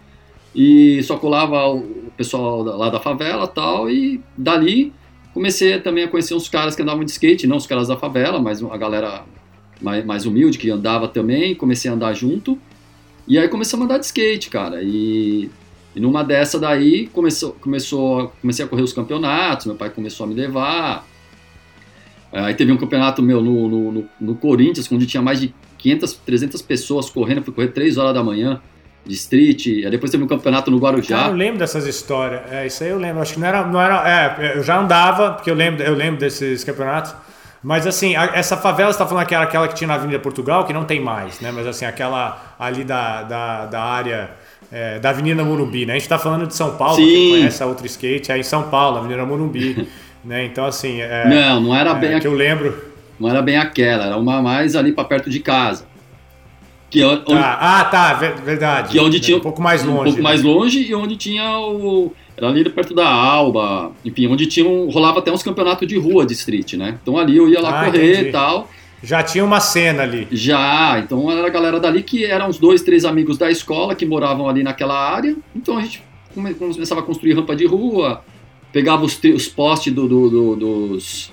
e 0.52 1.00
só 1.04 1.16
colava 1.16 1.68
o 1.68 2.10
pessoal 2.16 2.64
lá 2.64 2.90
da 2.90 2.98
favela 2.98 3.46
tal 3.46 3.88
e 3.88 4.20
dali 4.36 4.92
comecei 5.32 5.78
também 5.78 6.04
a 6.04 6.08
conhecer 6.08 6.34
uns 6.34 6.48
caras 6.48 6.74
que 6.74 6.82
andavam 6.82 7.04
de 7.04 7.10
skate, 7.12 7.46
não 7.46 7.56
os 7.56 7.68
caras 7.68 7.88
da 7.88 7.96
favela, 7.96 8.40
mas 8.40 8.60
a 8.62 8.76
galera 8.76 9.24
mais, 9.80 10.04
mais 10.04 10.26
humilde, 10.26 10.58
que 10.58 10.70
andava 10.70 11.08
também, 11.08 11.54
comecei 11.54 11.90
a 11.90 11.94
andar 11.94 12.12
junto. 12.14 12.58
E 13.26 13.38
aí 13.38 13.48
começamos 13.48 13.84
a 13.84 13.86
andar 13.86 13.98
de 13.98 14.06
skate, 14.06 14.50
cara. 14.50 14.82
E, 14.82 15.50
e 15.94 16.00
numa 16.00 16.22
dessa 16.22 16.58
daí 16.58 17.06
começou, 17.08 17.52
começou, 17.60 18.32
comecei 18.40 18.64
a 18.64 18.68
correr 18.68 18.82
os 18.82 18.92
campeonatos, 18.92 19.66
meu 19.66 19.76
pai 19.76 19.90
começou 19.90 20.24
a 20.24 20.28
me 20.28 20.34
levar. 20.34 21.06
Aí 22.32 22.54
teve 22.54 22.70
um 22.70 22.76
campeonato 22.76 23.22
meu 23.22 23.40
no, 23.42 23.68
no, 23.68 23.92
no, 23.92 24.08
no 24.20 24.34
Corinthians, 24.36 24.90
onde 24.90 25.06
tinha 25.06 25.22
mais 25.22 25.40
de 25.40 25.54
500, 25.78 26.14
300 26.14 26.62
pessoas 26.62 27.10
correndo, 27.10 27.42
fui 27.42 27.52
correr 27.52 27.68
3 27.68 27.96
horas 27.98 28.14
da 28.14 28.22
manhã 28.22 28.60
de 29.04 29.14
street. 29.14 29.66
Aí 29.84 29.90
depois 29.90 30.10
teve 30.10 30.22
um 30.22 30.26
campeonato 30.26 30.70
no 30.70 30.78
Guarujá. 30.78 31.28
eu 31.28 31.34
lembro 31.34 31.58
dessas 31.58 31.86
histórias. 31.86 32.42
É, 32.50 32.66
isso 32.66 32.84
aí 32.84 32.90
eu 32.90 32.98
lembro. 32.98 33.20
Acho 33.22 33.34
que 33.34 33.40
não 33.40 33.46
era. 33.46 33.66
Não 33.66 33.80
era 33.80 34.38
é, 34.38 34.58
eu 34.58 34.62
já 34.62 34.78
andava, 34.78 35.32
porque 35.32 35.50
eu 35.50 35.54
lembro, 35.54 35.82
eu 35.82 35.94
lembro 35.94 36.20
desses 36.20 36.62
campeonatos. 36.64 37.14
Mas 37.62 37.86
assim, 37.86 38.16
a, 38.16 38.30
essa 38.34 38.56
favela, 38.56 38.90
você 38.90 38.96
está 38.96 39.06
falando 39.06 39.22
aquela, 39.22 39.44
aquela 39.44 39.68
que 39.68 39.74
tinha 39.74 39.88
na 39.88 39.94
Avenida 39.94 40.18
Portugal, 40.18 40.64
que 40.64 40.72
não 40.72 40.84
tem 40.84 41.00
mais, 41.00 41.40
né? 41.40 41.52
Mas 41.52 41.66
assim, 41.66 41.84
aquela 41.84 42.54
ali 42.58 42.84
da, 42.84 43.22
da, 43.22 43.66
da 43.66 43.82
área 43.82 44.30
é, 44.72 44.98
da 44.98 45.10
Avenida 45.10 45.44
Morumbi, 45.44 45.84
né? 45.84 45.92
A 45.92 45.96
gente 45.96 46.04
está 46.04 46.18
falando 46.18 46.46
de 46.46 46.54
São 46.54 46.76
Paulo, 46.76 46.96
Sim. 46.96 47.30
conhece 47.30 47.62
a 47.62 47.66
outra 47.66 47.86
skate, 47.86 48.32
é 48.32 48.38
em 48.38 48.42
São 48.42 48.64
Paulo, 48.64 48.98
Avenida 48.98 49.24
Morumbi. 49.26 49.86
né? 50.24 50.44
Então 50.44 50.64
assim. 50.64 51.00
É, 51.00 51.28
não, 51.28 51.60
não 51.60 51.74
era 51.74 51.90
é, 51.90 51.94
bem. 51.94 52.20
Que 52.20 52.26
eu 52.26 52.34
lembro. 52.34 52.90
Não 53.18 53.28
era 53.28 53.42
bem 53.42 53.58
aquela, 53.58 54.06
era 54.06 54.16
uma 54.16 54.40
mais 54.40 54.74
ali 54.74 54.92
para 54.92 55.04
perto 55.04 55.28
de 55.28 55.40
casa. 55.40 55.84
Que 56.90 57.02
é 57.02 57.06
onde, 57.06 57.24
tá. 57.24 57.58
Ah, 57.60 57.84
tá, 57.84 58.14
verdade. 58.14 58.90
Que 58.90 58.98
é 58.98 59.02
onde 59.02 59.20
tinha 59.20 59.36
um 59.36 59.40
pouco 59.40 59.62
mais 59.62 59.84
longe. 59.84 60.00
Um 60.00 60.04
pouco 60.04 60.18
né? 60.18 60.22
mais 60.22 60.42
longe 60.42 60.82
e 60.82 60.94
onde 60.94 61.16
tinha 61.16 61.58
o 61.58 62.12
era 62.36 62.48
ali 62.48 62.68
perto 62.70 62.94
da 62.94 63.06
Alba, 63.06 63.92
enfim, 64.02 64.26
onde 64.26 64.46
tinha 64.46 64.66
um, 64.66 64.88
rolava 64.88 65.18
até 65.18 65.30
uns 65.30 65.42
campeonatos 65.42 65.86
de 65.86 65.98
rua 65.98 66.24
de 66.24 66.32
street, 66.32 66.72
né? 66.72 66.98
Então 67.02 67.18
ali 67.18 67.36
eu 67.36 67.46
ia 67.50 67.60
lá 67.60 67.82
ah, 67.82 67.84
correr 67.84 68.28
e 68.28 68.32
tal. 68.32 68.68
Já 69.02 69.22
tinha 69.22 69.44
uma 69.44 69.60
cena 69.60 70.04
ali. 70.04 70.26
Já, 70.32 70.98
então 70.98 71.30
era 71.30 71.46
a 71.46 71.50
galera 71.50 71.78
dali 71.78 72.02
que 72.02 72.24
eram 72.24 72.48
uns 72.48 72.58
dois, 72.58 72.82
três 72.82 73.04
amigos 73.04 73.36
da 73.36 73.50
escola 73.50 73.94
que 73.94 74.06
moravam 74.06 74.48
ali 74.48 74.62
naquela 74.62 74.98
área. 74.98 75.36
Então 75.54 75.76
a 75.76 75.82
gente 75.82 76.02
começava 76.34 77.02
a 77.02 77.04
construir 77.04 77.34
rampa 77.34 77.54
de 77.54 77.66
rua, 77.66 78.24
pegava 78.72 79.04
os, 79.04 79.20
os 79.22 79.46
postes 79.46 79.92
do, 79.92 80.08
do, 80.08 80.30
do, 80.30 80.56
dos, 80.56 81.30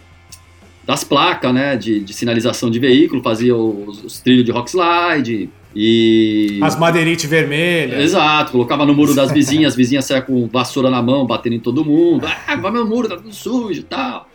das 0.87 1.03
placas, 1.03 1.53
né, 1.53 1.75
de, 1.75 1.99
de, 1.99 2.13
sinalização 2.13 2.71
de 2.71 2.79
veículo, 2.79 3.21
fazia 3.21 3.53
os, 3.53 4.05
os 4.05 4.19
trilhos 4.21 4.45
de 4.45 4.51
rock 4.51 4.69
slide, 4.69 5.49
e... 5.75 6.59
As 6.63 6.79
madeirites 6.79 7.29
vermelhas. 7.29 8.01
Exato, 8.01 8.53
colocava 8.53 8.85
no 8.85 8.93
muro 8.93 9.13
das 9.13 9.29
vizinhas, 9.29 9.73
as 9.73 9.75
vizinhas 9.75 10.05
saiam 10.05 10.21
com 10.21 10.47
vassoura 10.47 10.89
na 10.89 11.01
mão, 11.03 11.27
batendo 11.27 11.55
em 11.55 11.59
todo 11.59 11.83
mundo. 11.83 12.25
Ah, 12.47 12.55
vai 12.55 12.71
meu 12.71 12.87
muro, 12.87 13.09
tá 13.09 13.17
tudo 13.17 13.33
sujo 13.33 13.81
e 13.81 13.83
tal. 13.83 14.29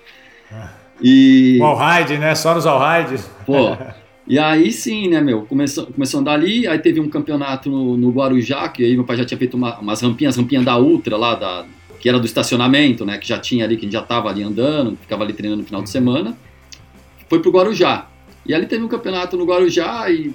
E... 1.02 1.59
O 1.61 2.18
né? 2.18 2.35
Só 2.35 2.54
nos 2.54 2.66
Alride. 2.66 3.21
Pô, 3.47 3.75
e 4.28 4.38
aí 4.38 4.71
sim, 4.71 5.09
né, 5.09 5.23
meu, 5.23 5.42
começou, 5.47 5.87
começou 5.87 6.18
a 6.18 6.21
andar 6.21 6.35
ali, 6.35 6.68
aí 6.68 6.78
teve 6.78 7.00
um 7.00 7.09
campeonato 7.09 7.71
no, 7.71 7.97
no 7.97 8.11
Guarujá, 8.11 8.68
que 8.68 8.85
aí 8.85 8.94
meu 8.94 9.04
pai 9.04 9.16
já 9.16 9.25
tinha 9.25 9.38
feito 9.38 9.56
uma, 9.56 9.78
umas 9.80 10.02
rampinhas, 10.02 10.37
rampinhas 10.37 10.64
da 10.64 10.78
Ultra 10.78 11.16
lá, 11.16 11.35
da, 11.35 11.64
que 12.02 12.09
era 12.09 12.21
do 12.21 12.26
estacionamento, 12.26 13.06
né, 13.06 13.16
que 13.16 13.26
já 13.26 13.38
tinha 13.38 13.64
ali, 13.64 13.76
que 13.76 13.82
a 13.82 13.87
gente 13.87 13.92
já 13.92 14.02
tava 14.02 14.28
ali 14.28 14.42
andando, 14.42 14.99
ficava 15.00 15.25
ali 15.25 15.32
treinando 15.32 15.62
no 15.62 15.66
final 15.66 15.82
de 15.82 15.88
semana. 15.88 16.37
Foi 17.30 17.40
pro 17.40 17.50
Guarujá. 17.50 18.09
E 18.44 18.52
ali 18.52 18.66
teve 18.66 18.85
um 18.85 18.88
campeonato 18.88 19.37
no 19.37 19.47
Guarujá 19.47 20.11
e 20.11 20.35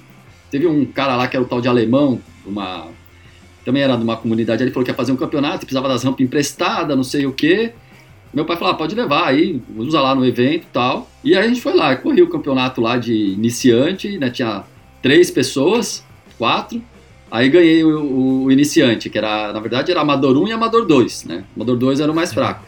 Teve 0.50 0.66
um 0.66 0.84
cara 0.86 1.16
lá 1.16 1.28
que 1.28 1.36
era 1.36 1.44
o 1.44 1.48
tal 1.48 1.60
de 1.60 1.68
alemão, 1.68 2.20
uma, 2.46 2.88
também 3.64 3.82
era 3.82 3.96
de 3.96 4.02
uma 4.02 4.16
comunidade, 4.16 4.62
ele 4.62 4.70
falou 4.70 4.84
que 4.84 4.90
ia 4.90 4.94
fazer 4.94 5.12
um 5.12 5.16
campeonato, 5.16 5.60
precisava 5.60 5.88
das 5.88 6.02
rampas 6.02 6.24
emprestadas, 6.24 6.96
não 6.96 7.04
sei 7.04 7.26
o 7.26 7.32
quê. 7.32 7.72
Meu 8.32 8.44
pai 8.44 8.56
falou, 8.56 8.72
ah, 8.72 8.76
pode 8.76 8.94
levar 8.94 9.26
aí, 9.26 9.60
usa 9.76 10.00
lá 10.00 10.14
no 10.14 10.24
evento 10.24 10.64
e 10.64 10.72
tal. 10.72 11.10
E 11.22 11.34
aí 11.36 11.44
a 11.44 11.48
gente 11.48 11.60
foi 11.60 11.74
lá, 11.74 11.94
corri 11.96 12.22
o 12.22 12.28
campeonato 12.28 12.80
lá 12.80 12.96
de 12.96 13.12
iniciante, 13.14 14.18
né? 14.18 14.30
Tinha 14.30 14.64
três 15.02 15.30
pessoas, 15.30 16.04
quatro. 16.36 16.82
Aí 17.30 17.48
ganhei 17.48 17.84
o, 17.84 18.44
o, 18.44 18.52
iniciante, 18.52 19.10
que 19.10 19.18
era, 19.18 19.52
na 19.52 19.60
verdade, 19.60 19.90
era 19.90 20.00
Amador 20.00 20.36
1 20.36 20.48
e 20.48 20.52
Amador 20.52 20.86
2, 20.86 21.24
né? 21.24 21.44
Amador 21.54 21.76
2 21.76 22.00
era 22.00 22.10
o 22.10 22.14
mais 22.14 22.32
fraco. 22.32 22.64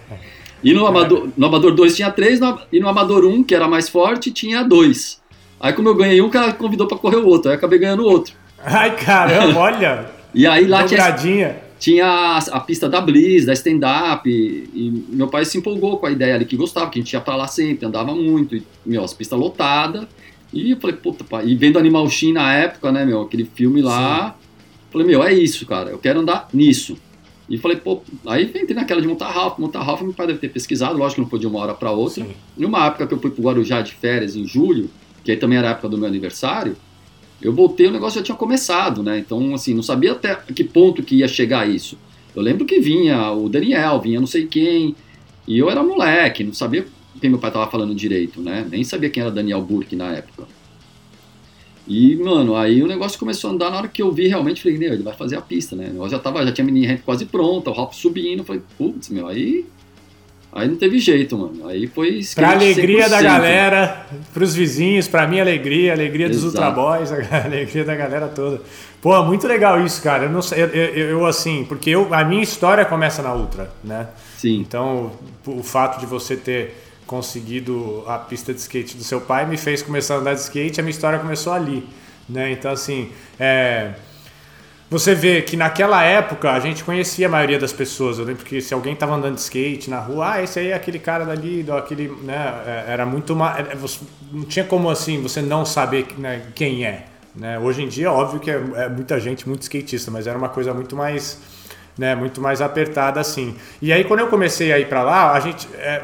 E 0.63 0.75
no 0.75 0.87
Amador, 0.87 1.29
no 1.37 1.47
Amador 1.47 1.75
2 1.75 1.97
tinha 1.97 2.11
três, 2.11 2.39
no, 2.39 2.59
e 2.71 2.79
no 2.79 2.89
Amador 2.89 3.25
1, 3.25 3.43
que 3.45 3.55
era 3.55 3.67
mais 3.67 3.89
forte, 3.89 4.31
tinha 4.31 4.63
dois. 4.63 5.21
Aí 5.59 5.73
como 5.73 5.89
eu 5.89 5.95
ganhei 5.95 6.21
um, 6.21 6.27
o 6.27 6.31
cara 6.31 6.53
convidou 6.53 6.87
para 6.87 6.99
correr 6.99 7.17
o 7.17 7.27
outro, 7.27 7.51
aí 7.51 7.57
acabei 7.57 7.79
ganhando 7.79 8.03
o 8.03 8.07
outro. 8.07 8.35
Ai, 8.63 8.95
caramba, 8.97 9.59
olha! 9.59 10.07
e 10.35 10.47
aí 10.47 10.67
lá 10.67 10.85
tinha, 10.85 11.61
tinha 11.79 12.07
a, 12.07 12.39
a, 12.39 12.61
pista 12.61 12.89
da 12.89 13.01
Bliss, 13.01 13.47
da 13.47 13.55
stand-up, 13.55 14.29
e, 14.29 14.69
e, 14.75 15.05
meu 15.09 15.29
pai 15.29 15.47
se 15.47 15.57
empolgou 15.57 15.97
com 15.97 16.07
a 16.07 16.11
ideia 16.11 16.35
ali, 16.35 16.45
que 16.45 16.57
gostava, 16.57 16.91
que 16.91 16.99
a 16.99 17.03
gente 17.03 17.13
ia 17.13 17.21
pra 17.21 17.37
lá 17.37 17.49
sempre, 17.49 17.87
andava 17.87 18.15
muito, 18.15 18.55
e, 18.55 18.63
meu, 18.85 19.03
as 19.03 19.15
pistas 19.15 19.39
lotadas. 19.39 20.07
E 20.53 20.73
eu 20.73 20.77
falei, 20.79 20.97
puta, 20.97 21.25
pai, 21.25 21.47
e 21.47 21.55
vendo 21.55 21.79
Animal 21.79 22.09
Shin 22.11 22.33
na 22.33 22.53
época, 22.53 22.93
né, 22.93 23.07
meu, 23.07 23.23
aquele 23.23 23.45
filme 23.45 23.81
lá, 23.81 24.29
Sim. 24.29 24.40
Falei, 24.91 25.07
meu, 25.07 25.23
é 25.23 25.33
isso, 25.33 25.67
cara, 25.67 25.91
eu 25.91 25.99
quero 25.99 26.21
andar 26.21 26.49
nisso. 26.53 26.97
E 27.49 27.59
falei, 27.59 27.77
pô, 27.77 28.01
aí 28.27 28.45
entrei 28.45 28.75
naquela 28.75 29.01
de 29.01 29.09
montar 29.09 29.29
Ralph. 29.29 29.59
Montar 29.59 29.83
Ralph, 29.83 30.03
meu 30.03 30.13
pai 30.13 30.29
deve 30.29 30.39
ter 30.39 30.51
pesquisado, 30.51 30.97
lógico 30.97 31.17
que 31.17 31.21
não 31.23 31.29
foi 31.29 31.41
de 31.41 31.49
uma 31.49 31.59
hora 31.59 31.75
para 31.75 31.91
outra. 31.91 32.25
Sim. 32.25 32.31
Numa 32.57 32.87
época 32.87 33.09
que 33.09 33.15
eu 33.15 33.19
fui 33.19 33.31
pro 33.31 33.43
Guarujá 33.43 33.83
de 33.83 33.93
férias, 33.93 34.37
em 34.37 34.47
julho, 34.47 34.89
que 35.25 35.33
aí 35.33 35.37
também 35.37 35.59
era 35.59 35.69
a 35.69 35.71
época 35.73 35.89
do 35.89 35.99
meu 35.99 36.07
aniversário, 36.07 36.77
eu 37.43 37.53
voltei, 37.53 37.87
o 37.87 37.91
negócio 37.91 38.21
já 38.21 38.25
tinha 38.25 38.37
começado, 38.37 39.03
né? 39.03 39.19
Então, 39.19 39.55
assim, 39.55 39.75
não 39.75 39.83
sabia 39.83 40.13
até 40.13 40.35
que 40.35 40.63
ponto 40.63 41.03
que 41.03 41.17
ia 41.17 41.27
chegar 41.27 41.69
isso. 41.69 41.99
Eu 42.37 42.43
lembro 42.43 42.65
que 42.65 42.79
vinha 42.79 43.33
o 43.33 43.49
Daniel, 43.49 44.01
vinha 44.01 44.21
não 44.21 44.27
sei 44.27 44.47
quem, 44.47 44.95
e 45.49 45.59
eu 45.59 45.69
era 45.71 45.83
moleque, 45.83 46.45
não 46.45 46.53
sabia 46.53 46.87
quem 47.21 47.31
meu 47.31 47.39
pai 47.39 47.51
tava 47.51 47.71
falando 47.71 47.95
direito, 47.95 48.41
né? 48.41 48.67
Nem 48.71 48.85
sabia 48.85 49.11
quem 49.11 49.23
era 49.23 49.33
Daniel 49.33 49.61
Burke 49.63 49.97
na 49.97 50.13
época. 50.13 50.47
E, 51.91 52.15
mano, 52.15 52.55
aí 52.55 52.85
o 52.85 52.87
negócio 52.87 53.19
começou 53.19 53.51
a 53.51 53.53
andar 53.53 53.69
na 53.69 53.79
hora 53.79 53.89
que 53.89 54.01
eu 54.01 54.13
vi 54.13 54.29
realmente, 54.29 54.63
falei, 54.63 54.79
meu, 54.79 54.93
ele 54.93 55.03
vai 55.03 55.13
fazer 55.13 55.37
a 55.37 55.41
pista, 55.41 55.75
né? 55.75 55.91
Eu 55.93 56.09
já, 56.09 56.21
tava, 56.21 56.47
já 56.47 56.53
tinha 56.53 56.65
a 56.65 56.71
mini 56.71 56.99
quase 56.99 57.27
pronta, 57.27 57.69
o 57.69 57.73
hop 57.73 57.93
subindo, 57.93 58.45
falei, 58.45 58.63
putz, 58.79 59.09
meu, 59.09 59.27
aí 59.27 59.67
Aí 60.53 60.67
não 60.67 60.77
teve 60.77 60.99
jeito, 60.99 61.39
mano. 61.39 61.69
Aí 61.69 61.87
foi. 61.87 62.21
Pra 62.35 62.53
alegria 62.53 63.07
100%. 63.07 63.09
da 63.09 63.23
galera, 63.23 64.07
pros 64.35 64.53
vizinhos, 64.55 65.07
pra 65.07 65.27
minha 65.27 65.43
alegria, 65.43 65.93
alegria 65.93 66.29
dos 66.29 66.43
Ultra 66.43 66.71
Boys, 66.73 67.13
a 67.31 67.45
alegria 67.45 67.85
da 67.85 67.95
galera 67.95 68.27
toda. 68.27 68.61
Pô, 69.01 69.23
muito 69.23 69.47
legal 69.47 69.81
isso, 69.85 70.03
cara. 70.03 70.25
Eu 70.25 70.31
não 70.31 70.43
sei, 70.43 70.63
eu, 70.63 70.67
eu, 70.67 71.11
eu, 71.11 71.27
assim, 71.27 71.65
porque 71.69 71.91
eu, 71.91 72.13
a 72.13 72.25
minha 72.25 72.43
história 72.43 72.85
começa 72.85 73.23
na 73.23 73.33
Ultra, 73.33 73.71
né? 73.83 74.09
Sim. 74.37 74.59
Então, 74.59 75.13
o 75.47 75.63
fato 75.63 76.01
de 76.01 76.07
você 76.07 76.37
ter 76.37 76.90
conseguido 77.11 78.05
a 78.07 78.17
pista 78.19 78.55
de 78.55 78.61
skate 78.61 78.97
do 78.97 79.03
seu 79.03 79.21
pai 79.21 79.45
me 79.45 79.57
fez 79.57 79.83
começar 79.83 80.15
a 80.15 80.19
andar 80.19 80.35
de 80.35 80.41
skate, 80.41 80.79
a 80.79 80.83
minha 80.85 80.93
história 80.93 81.19
começou 81.19 81.53
ali, 81.53 81.85
né? 82.29 82.53
Então, 82.53 82.71
assim, 82.71 83.11
é 83.39 83.95
você 84.91 85.15
vê 85.15 85.41
que 85.41 85.57
naquela 85.57 86.03
época 86.03 86.51
a 86.51 86.59
gente 86.59 86.83
conhecia 86.83 87.29
a 87.29 87.31
maioria 87.31 87.61
das 87.61 87.73
pessoas. 87.73 88.19
Eu 88.19 88.25
lembro 88.25 88.45
que 88.45 88.61
se 88.61 88.75
alguém 88.75 88.97
tava 88.97 89.15
andando 89.15 89.37
de 89.37 89.41
skate 89.41 89.89
na 89.89 90.01
rua, 90.01 90.33
ah, 90.33 90.43
esse 90.43 90.59
aí 90.59 90.69
é 90.69 90.75
aquele 90.75 90.99
cara 90.99 91.25
dali, 91.25 91.65
aquele, 91.71 92.09
né? 92.25 92.63
É, 92.67 92.93
era 92.93 93.07
muito 93.07 93.37
mais. 93.37 93.69
É, 93.69 93.77
não 94.33 94.43
tinha 94.43 94.65
como 94.65 94.91
assim 94.91 95.23
você 95.23 95.41
não 95.41 95.65
saber 95.65 96.09
né, 96.19 96.43
quem 96.57 96.85
é. 96.85 97.07
Né? 97.37 97.57
Hoje 97.61 97.83
em 97.85 97.89
dia, 97.89 98.11
óbvio 98.11 98.41
que 98.41 98.51
é, 98.51 98.55
é, 98.55 98.89
muita 98.89 99.21
gente, 99.21 99.49
muito 99.49 99.63
skatista, 99.63 100.11
mas 100.11 100.27
era 100.27 100.37
uma 100.37 100.49
coisa 100.49 100.75
muito 100.75 100.97
mais, 100.97 101.41
né, 101.97 102.17
muito 102.17 102.41
mais 102.41 102.61
apertada 102.61 103.21
assim. 103.21 103.55
E 103.81 103.93
aí 103.93 104.03
quando 104.03 104.21
eu 104.21 104.27
comecei 104.27 104.73
a 104.73 104.79
ir 104.81 104.89
para 104.89 105.05
lá, 105.05 105.33
a 105.33 105.39
gente, 105.39 105.69
é, 105.77 106.03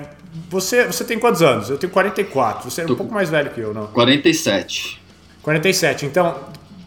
você, 0.49 0.87
você 0.87 1.05
tem 1.05 1.19
quantos 1.19 1.43
anos? 1.43 1.71
Eu 1.71 1.79
tenho 1.79 1.93
44. 1.93 2.71
Você 2.71 2.83
é 2.83 2.85
um 2.85 2.95
pouco 2.95 3.13
mais 3.13 3.31
velho 3.31 3.51
que 3.51 3.61
eu, 3.61 3.73
não? 3.73 3.87
47. 3.89 5.01
47. 5.43 6.07
Então, 6.07 6.37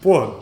pô, 0.02 0.40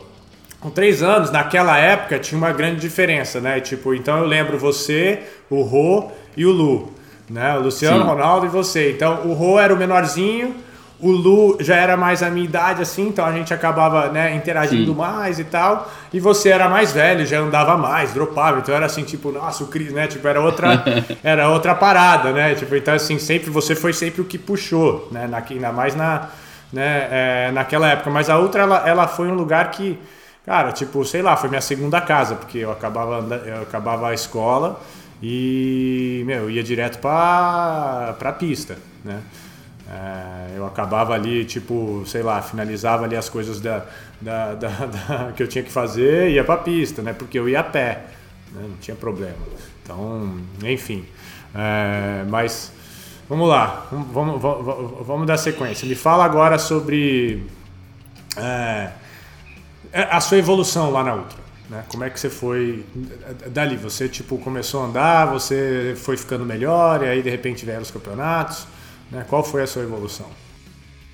com 0.60 0.70
três 0.70 1.02
anos, 1.02 1.30
naquela 1.30 1.78
época 1.78 2.18
tinha 2.18 2.36
uma 2.36 2.52
grande 2.52 2.80
diferença, 2.80 3.40
né? 3.40 3.60
Tipo, 3.60 3.94
então 3.94 4.18
eu 4.18 4.24
lembro 4.24 4.58
você, 4.58 5.22
o 5.48 5.62
Rô 5.62 6.10
e 6.36 6.44
o 6.44 6.50
Lu, 6.50 6.92
né? 7.30 7.56
O 7.56 7.62
Luciano, 7.62 8.00
Sim. 8.02 8.08
Ronaldo 8.08 8.46
e 8.46 8.48
você. 8.48 8.90
Então 8.90 9.26
o 9.26 9.32
Rô 9.34 9.58
era 9.58 9.72
o 9.72 9.76
menorzinho, 9.76 10.54
o 11.00 11.10
Lu 11.10 11.56
já 11.60 11.76
era 11.76 11.96
mais 11.96 12.22
a 12.22 12.30
minha 12.30 12.44
idade, 12.44 12.82
assim, 12.82 13.08
então 13.08 13.24
a 13.24 13.32
gente 13.32 13.54
acabava 13.54 14.08
né, 14.08 14.34
interagindo 14.34 14.92
Sim. 14.92 14.98
mais 14.98 15.38
e 15.38 15.44
tal. 15.44 15.90
E 16.12 16.18
você 16.18 16.48
era 16.48 16.68
mais 16.68 16.92
velho, 16.92 17.24
já 17.24 17.38
andava 17.38 17.76
mais, 17.76 18.12
dropava. 18.12 18.58
Então 18.58 18.74
era 18.74 18.86
assim, 18.86 19.04
tipo, 19.04 19.30
nossa, 19.30 19.62
o 19.62 19.68
Cris, 19.68 19.92
né? 19.92 20.06
Tipo, 20.08 20.26
era 20.26 20.40
outra, 20.40 20.84
era 21.22 21.48
outra 21.50 21.74
parada, 21.74 22.32
né? 22.32 22.54
Tipo, 22.54 22.74
então 22.74 22.94
assim, 22.94 23.18
sempre 23.18 23.48
você 23.48 23.74
foi 23.74 23.92
sempre 23.92 24.20
o 24.20 24.24
que 24.24 24.38
puxou, 24.38 25.08
né? 25.12 25.26
Na, 25.28 25.38
ainda 25.38 25.72
mais 25.72 25.94
na, 25.94 26.28
né, 26.72 27.08
é, 27.10 27.50
naquela 27.52 27.88
época. 27.88 28.10
Mas 28.10 28.28
a 28.28 28.36
outra, 28.38 28.62
ela, 28.62 28.88
ela 28.88 29.06
foi 29.06 29.28
um 29.28 29.34
lugar 29.34 29.70
que 29.70 29.98
Cara, 30.48 30.72
tipo, 30.72 31.04
sei 31.04 31.20
lá, 31.20 31.36
foi 31.36 31.50
minha 31.50 31.60
segunda 31.60 32.00
casa, 32.00 32.34
porque 32.34 32.56
eu 32.56 32.72
acabava, 32.72 33.34
eu 33.44 33.60
acabava 33.60 34.08
a 34.08 34.14
escola 34.14 34.80
e, 35.22 36.22
meu, 36.24 36.48
ia 36.48 36.62
direto 36.62 36.98
pra, 37.00 38.16
pra 38.18 38.32
pista, 38.32 38.78
né? 39.04 39.20
É, 39.90 40.56
eu 40.56 40.66
acabava 40.66 41.14
ali, 41.14 41.44
tipo, 41.44 42.02
sei 42.06 42.22
lá, 42.22 42.42
finalizava 42.42 43.04
ali 43.04 43.16
as 43.16 43.28
coisas 43.28 43.58
da, 43.60 43.86
da, 44.20 44.54
da, 44.56 44.68
da 44.68 45.32
que 45.32 45.42
eu 45.42 45.48
tinha 45.48 45.64
que 45.64 45.72
fazer 45.72 46.30
e 46.30 46.34
ia 46.34 46.44
pra 46.44 46.58
pista, 46.58 47.00
né? 47.00 47.12
Porque 47.12 47.38
eu 47.38 47.48
ia 47.48 47.60
a 47.60 47.64
pé, 47.64 48.04
né? 48.52 48.66
não 48.68 48.76
tinha 48.76 48.96
problema. 48.96 49.36
Então, 49.82 50.38
enfim. 50.62 51.06
É, 51.54 52.24
mas, 52.28 52.70
vamos 53.28 53.48
lá, 53.48 53.86
vamos, 53.90 54.40
vamos, 54.40 55.06
vamos 55.06 55.26
dar 55.26 55.38
sequência. 55.38 55.88
Me 55.88 55.94
fala 55.94 56.24
agora 56.24 56.58
sobre... 56.58 57.42
É, 58.36 58.90
é, 59.90 60.02
a 60.02 60.20
sua 60.20 60.36
evolução 60.36 60.90
lá 60.90 61.02
na 61.02 61.14
Ultra. 61.14 61.38
Né? 61.68 61.84
Como 61.88 62.04
é 62.04 62.10
que 62.10 62.18
você 62.18 62.30
foi 62.30 62.84
dali? 63.46 63.76
Você 63.76 64.08
tipo 64.08 64.38
começou 64.38 64.82
a 64.82 64.86
andar, 64.86 65.26
você 65.26 65.94
foi 65.96 66.16
ficando 66.16 66.44
melhor 66.44 67.02
e 67.02 67.06
aí 67.08 67.22
de 67.22 67.30
repente 67.30 67.64
vieram 67.64 67.82
os 67.82 67.90
campeonatos. 67.90 68.66
Né? 69.10 69.24
Qual 69.28 69.42
foi 69.42 69.62
a 69.62 69.66
sua 69.66 69.82
evolução? 69.82 70.26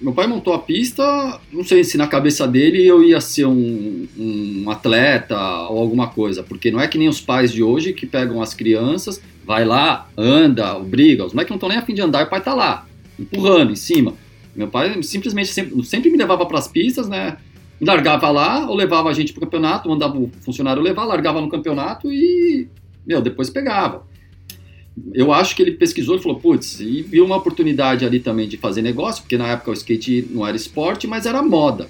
Meu 0.01 0.13
pai 0.13 0.27
montou 0.27 0.53
a 0.53 0.59
pista, 0.59 1.41
não 1.53 1.65
sei 1.65 1.85
se 1.85 1.97
na 1.97 2.07
cabeça 2.07 2.47
dele 2.47 2.85
eu 2.85 3.03
ia 3.03 3.21
ser 3.21 3.47
um, 3.47 4.07
um 4.19 4.69
atleta 4.69 5.39
ou 5.69 5.79
alguma 5.79 6.09
coisa, 6.09 6.43
porque 6.43 6.71
não 6.71 6.81
é 6.81 6.89
que 6.89 6.99
nem 6.99 7.09
os 7.09 7.21
pais 7.21 7.53
de 7.53 7.63
hoje 7.63 7.93
que 7.93 8.05
pegam 8.05 8.43
as 8.43 8.53
crianças, 8.53 9.23
vai 9.47 9.65
lá, 9.65 10.09
anda, 10.17 10.79
briga. 10.81 11.25
Os 11.25 11.33
moleques 11.33 11.51
não 11.51 11.57
estão 11.57 11.69
nem 11.69 11.79
afim 11.79 11.95
de 11.95 12.03
andar 12.03 12.23
e 12.23 12.25
o 12.25 12.31
pai 12.31 12.43
tá 12.43 12.53
lá, 12.53 12.87
empurrando 13.19 13.73
em 13.73 13.77
cima. 13.77 14.15
Meu 14.55 14.69
pai 14.69 15.03
simplesmente 15.03 15.49
sempre, 15.49 15.83
sempre 15.85 16.11
me 16.11 16.19
levava 16.19 16.45
para 16.45 16.59
as 16.59 16.69
pistas, 16.69 17.09
né? 17.09 17.39
largava 17.81 18.31
lá, 18.31 18.69
ou 18.69 18.75
levava 18.75 19.11
a 19.11 19.13
gente 19.13 19.33
pro 19.33 19.43
campeonato, 19.43 19.89
mandava 19.89 20.17
o 20.17 20.31
funcionário 20.41 20.83
levar, 20.83 21.05
largava 21.05 21.41
no 21.41 21.49
campeonato 21.49 22.11
e, 22.11 22.69
meu, 23.07 23.21
depois 23.21 23.51
pegava. 23.51 24.07
Eu 25.13 25.33
acho 25.33 25.57
que 25.57 25.63
ele 25.63 25.73
pesquisou 25.73 26.17
e 26.17 26.23
falou, 26.23 26.39
putz, 26.39 26.81
e 26.81 27.03
viu 27.03 27.25
uma 27.25 27.37
oportunidade 27.37 28.05
ali 28.05 28.21
também 28.21 28.49
de 28.49 28.57
fazer 28.57 28.81
negócio, 28.81 29.23
porque 29.23 29.37
na 29.37 29.49
época 29.49 29.71
o 29.71 29.75
skate 29.75 30.29
não 30.31 30.47
era 30.47 30.57
esporte, 30.57 31.07
mas 31.07 31.27
era 31.27 31.43
moda. 31.43 31.89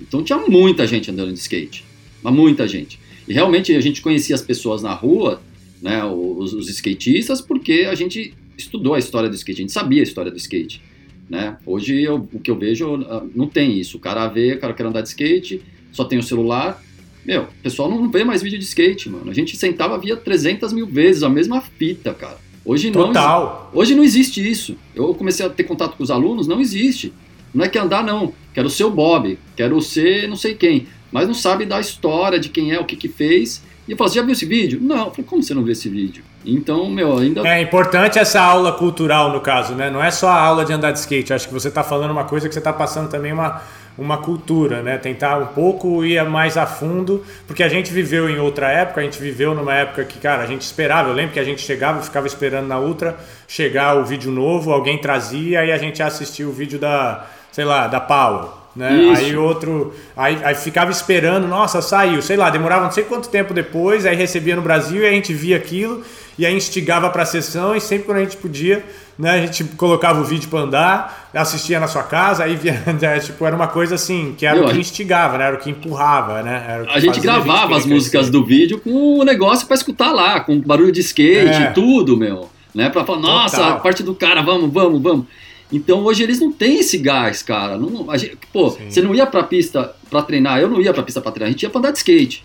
Então 0.00 0.22
tinha 0.22 0.38
muita 0.38 0.86
gente 0.86 1.10
andando 1.10 1.32
de 1.32 1.38
skate, 1.38 1.84
mas 2.22 2.32
muita 2.32 2.68
gente. 2.68 3.00
E 3.26 3.32
realmente 3.32 3.74
a 3.74 3.80
gente 3.80 4.00
conhecia 4.00 4.34
as 4.34 4.42
pessoas 4.42 4.82
na 4.82 4.94
rua, 4.94 5.42
né, 5.82 6.04
os, 6.04 6.52
os 6.52 6.68
skatistas, 6.68 7.40
porque 7.40 7.86
a 7.90 7.94
gente 7.94 8.32
estudou 8.56 8.94
a 8.94 8.98
história 8.98 9.28
do 9.28 9.34
skate, 9.34 9.60
a 9.60 9.62
gente 9.62 9.72
sabia 9.72 10.00
a 10.00 10.04
história 10.04 10.30
do 10.30 10.36
skate. 10.36 10.80
Né? 11.28 11.56
Hoje 11.66 12.00
eu, 12.00 12.28
o 12.32 12.38
que 12.38 12.50
eu 12.50 12.56
vejo 12.56 12.94
ah, 13.08 13.26
não 13.34 13.48
tem 13.48 13.78
isso. 13.78 13.96
O 13.96 14.00
cara 14.00 14.28
vê, 14.28 14.52
o 14.52 14.60
cara 14.60 14.72
quer 14.72 14.86
andar 14.86 15.00
de 15.00 15.08
skate, 15.08 15.60
só 15.92 16.04
tem 16.04 16.18
o 16.18 16.22
celular. 16.22 16.80
Meu, 17.26 17.42
o 17.42 17.62
pessoal 17.62 17.90
não 17.90 18.08
vê 18.08 18.22
mais 18.22 18.40
vídeo 18.40 18.58
de 18.58 18.64
skate, 18.64 19.10
mano. 19.10 19.28
A 19.28 19.34
gente 19.34 19.56
sentava 19.56 19.98
via 19.98 20.16
300 20.16 20.72
mil 20.72 20.86
vezes 20.86 21.24
a 21.24 21.28
mesma 21.28 21.60
fita, 21.60 22.14
cara. 22.14 22.38
Hoje 22.64 22.90
não, 22.90 23.06
Total. 23.08 23.70
hoje 23.74 23.94
não 23.94 24.04
existe 24.04 24.48
isso. 24.48 24.76
Eu 24.94 25.12
comecei 25.14 25.44
a 25.44 25.50
ter 25.50 25.64
contato 25.64 25.96
com 25.96 26.02
os 26.02 26.10
alunos, 26.10 26.46
não 26.46 26.60
existe. 26.60 27.12
Não 27.52 27.64
é 27.64 27.68
que 27.68 27.78
andar, 27.78 28.04
não. 28.04 28.32
Quero 28.54 28.70
ser 28.70 28.84
o 28.84 28.90
Bob, 28.90 29.38
quero 29.56 29.80
ser 29.80 30.28
não 30.28 30.36
sei 30.36 30.54
quem. 30.54 30.86
Mas 31.10 31.26
não 31.26 31.34
sabe 31.34 31.64
da 31.64 31.80
história 31.80 32.38
de 32.38 32.48
quem 32.48 32.72
é, 32.72 32.78
o 32.78 32.84
que 32.84 32.94
que 32.94 33.08
fez. 33.08 33.62
E 33.88 33.92
eu 33.92 33.96
falo, 33.96 34.10
você 34.10 34.16
já 34.16 34.22
viu 34.22 34.32
esse 34.32 34.44
vídeo? 34.46 34.80
Não. 34.80 35.06
Eu 35.06 35.10
falei, 35.10 35.24
como 35.24 35.42
você 35.42 35.54
não 35.54 35.62
viu 35.62 35.72
esse 35.72 35.88
vídeo? 35.88 36.24
Então, 36.44 36.88
meu, 36.90 37.18
ainda. 37.18 37.46
É 37.46 37.60
importante 37.60 38.18
essa 38.18 38.40
aula 38.40 38.72
cultural, 38.72 39.32
no 39.32 39.40
caso, 39.40 39.74
né? 39.74 39.90
Não 39.90 40.02
é 40.02 40.10
só 40.10 40.28
a 40.28 40.40
aula 40.40 40.64
de 40.64 40.72
andar 40.72 40.92
de 40.92 40.98
skate. 40.98 41.32
acho 41.32 41.48
que 41.48 41.54
você 41.54 41.68
está 41.68 41.82
falando 41.82 42.10
uma 42.10 42.24
coisa 42.24 42.48
que 42.48 42.54
você 42.54 42.60
está 42.60 42.72
passando 42.72 43.08
também 43.08 43.32
uma, 43.32 43.62
uma 43.98 44.18
cultura, 44.18 44.82
né? 44.82 44.98
Tentar 44.98 45.38
um 45.38 45.46
pouco 45.46 46.04
ir 46.04 46.22
mais 46.24 46.56
a 46.56 46.66
fundo, 46.66 47.24
porque 47.46 47.62
a 47.62 47.68
gente 47.68 47.92
viveu 47.92 48.28
em 48.28 48.38
outra 48.38 48.70
época, 48.70 49.00
a 49.00 49.04
gente 49.04 49.20
viveu 49.20 49.54
numa 49.54 49.74
época 49.74 50.04
que, 50.04 50.18
cara, 50.18 50.42
a 50.42 50.46
gente 50.46 50.62
esperava. 50.62 51.08
Eu 51.08 51.14
lembro 51.14 51.32
que 51.32 51.40
a 51.40 51.44
gente 51.44 51.62
chegava 51.62 52.02
ficava 52.02 52.26
esperando 52.26 52.66
na 52.66 52.78
Ultra 52.78 53.16
chegar 53.48 53.96
o 53.96 54.04
vídeo 54.04 54.30
novo, 54.30 54.72
alguém 54.72 54.98
trazia 54.98 55.64
e 55.64 55.72
a 55.72 55.78
gente 55.78 56.02
assistia 56.02 56.46
o 56.46 56.52
vídeo 56.52 56.78
da, 56.78 57.26
sei 57.52 57.64
lá, 57.64 57.86
da 57.86 58.00
Power. 58.00 58.65
Né? 58.76 59.14
Aí 59.16 59.34
outro. 59.34 59.94
Aí, 60.14 60.38
aí 60.44 60.54
ficava 60.54 60.90
esperando, 60.90 61.48
nossa, 61.48 61.80
saiu, 61.80 62.20
sei 62.20 62.36
lá, 62.36 62.50
demorava 62.50 62.84
não 62.84 62.92
sei 62.92 63.04
quanto 63.04 63.28
tempo 63.30 63.54
depois, 63.54 64.04
aí 64.04 64.14
recebia 64.14 64.54
no 64.54 64.60
Brasil 64.60 65.02
e 65.02 65.06
a 65.06 65.10
gente 65.10 65.32
via 65.32 65.56
aquilo. 65.56 66.02
e 66.38 66.44
aí 66.44 66.54
instigava 66.54 67.08
para 67.08 67.22
a 67.22 67.26
sessão 67.26 67.74
e 67.74 67.80
sempre 67.80 68.04
quando 68.04 68.18
a 68.18 68.20
gente 68.20 68.36
podia, 68.36 68.84
né, 69.18 69.30
a 69.30 69.38
gente 69.38 69.64
colocava 69.64 70.20
o 70.20 70.24
vídeo 70.24 70.50
para 70.50 70.58
andar, 70.58 71.30
assistia 71.32 71.80
na 71.80 71.88
sua 71.88 72.02
casa, 72.02 72.44
aí 72.44 72.54
via, 72.54 72.74
né, 73.00 73.18
tipo, 73.18 73.46
era 73.46 73.56
uma 73.56 73.68
coisa 73.68 73.94
assim, 73.94 74.34
que 74.36 74.44
era 74.44 74.56
Meu, 74.56 74.66
o 74.66 74.70
que 74.70 74.78
instigava, 74.78 75.38
né, 75.38 75.46
era 75.46 75.56
o 75.56 75.58
que 75.58 75.70
empurrava, 75.70 76.42
né? 76.42 76.84
a 76.92 77.00
gente 77.00 77.18
gravava 77.18 77.74
a 77.74 77.78
as 77.78 77.86
músicas 77.86 78.28
do 78.28 78.44
vídeo 78.44 78.78
com 78.78 79.18
o 79.20 79.24
negócio 79.24 79.66
para 79.66 79.76
escutar 79.76 80.12
lá, 80.12 80.40
com 80.40 80.60
barulho 80.60 80.92
de 80.92 81.00
skate 81.00 81.62
é. 81.62 81.70
e 81.70 81.72
tudo, 81.72 82.14
meu, 82.14 82.50
né, 82.74 82.90
para 82.90 83.04
falar, 83.06 83.20
nossa, 83.20 83.56
Total. 83.56 83.72
a 83.72 83.80
parte 83.80 84.02
do 84.02 84.14
cara, 84.14 84.42
vamos, 84.42 84.70
vamos, 84.70 85.00
vamos. 85.00 85.24
Então 85.72 86.04
hoje 86.04 86.22
eles 86.22 86.38
não 86.40 86.52
têm 86.52 86.78
esse 86.78 86.96
gás, 86.98 87.42
cara. 87.42 87.76
Não, 87.76 88.06
gente, 88.16 88.38
pô, 88.52 88.70
Sim. 88.70 88.90
você 88.90 89.02
não 89.02 89.14
ia 89.14 89.26
pra 89.26 89.42
pista 89.42 89.94
pra 90.08 90.22
treinar, 90.22 90.60
eu 90.60 90.68
não 90.68 90.80
ia 90.80 90.92
pra 90.92 91.02
pista 91.02 91.20
pra 91.20 91.32
treinar, 91.32 91.48
a 91.48 91.52
gente 91.52 91.62
ia 91.62 91.70
pra 91.70 91.78
andar 91.80 91.90
de 91.90 91.98
skate. 91.98 92.44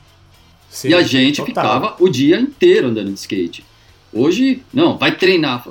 Sim, 0.69 0.89
e 0.89 0.93
a 0.93 1.01
gente 1.01 1.37
total. 1.37 1.45
ficava 1.45 1.95
o 1.99 2.09
dia 2.09 2.39
inteiro 2.39 2.87
andando 2.87 3.11
de 3.11 3.19
skate. 3.19 3.63
Hoje, 4.13 4.63
não, 4.73 4.97
vai 4.97 5.15
treinar. 5.15 5.65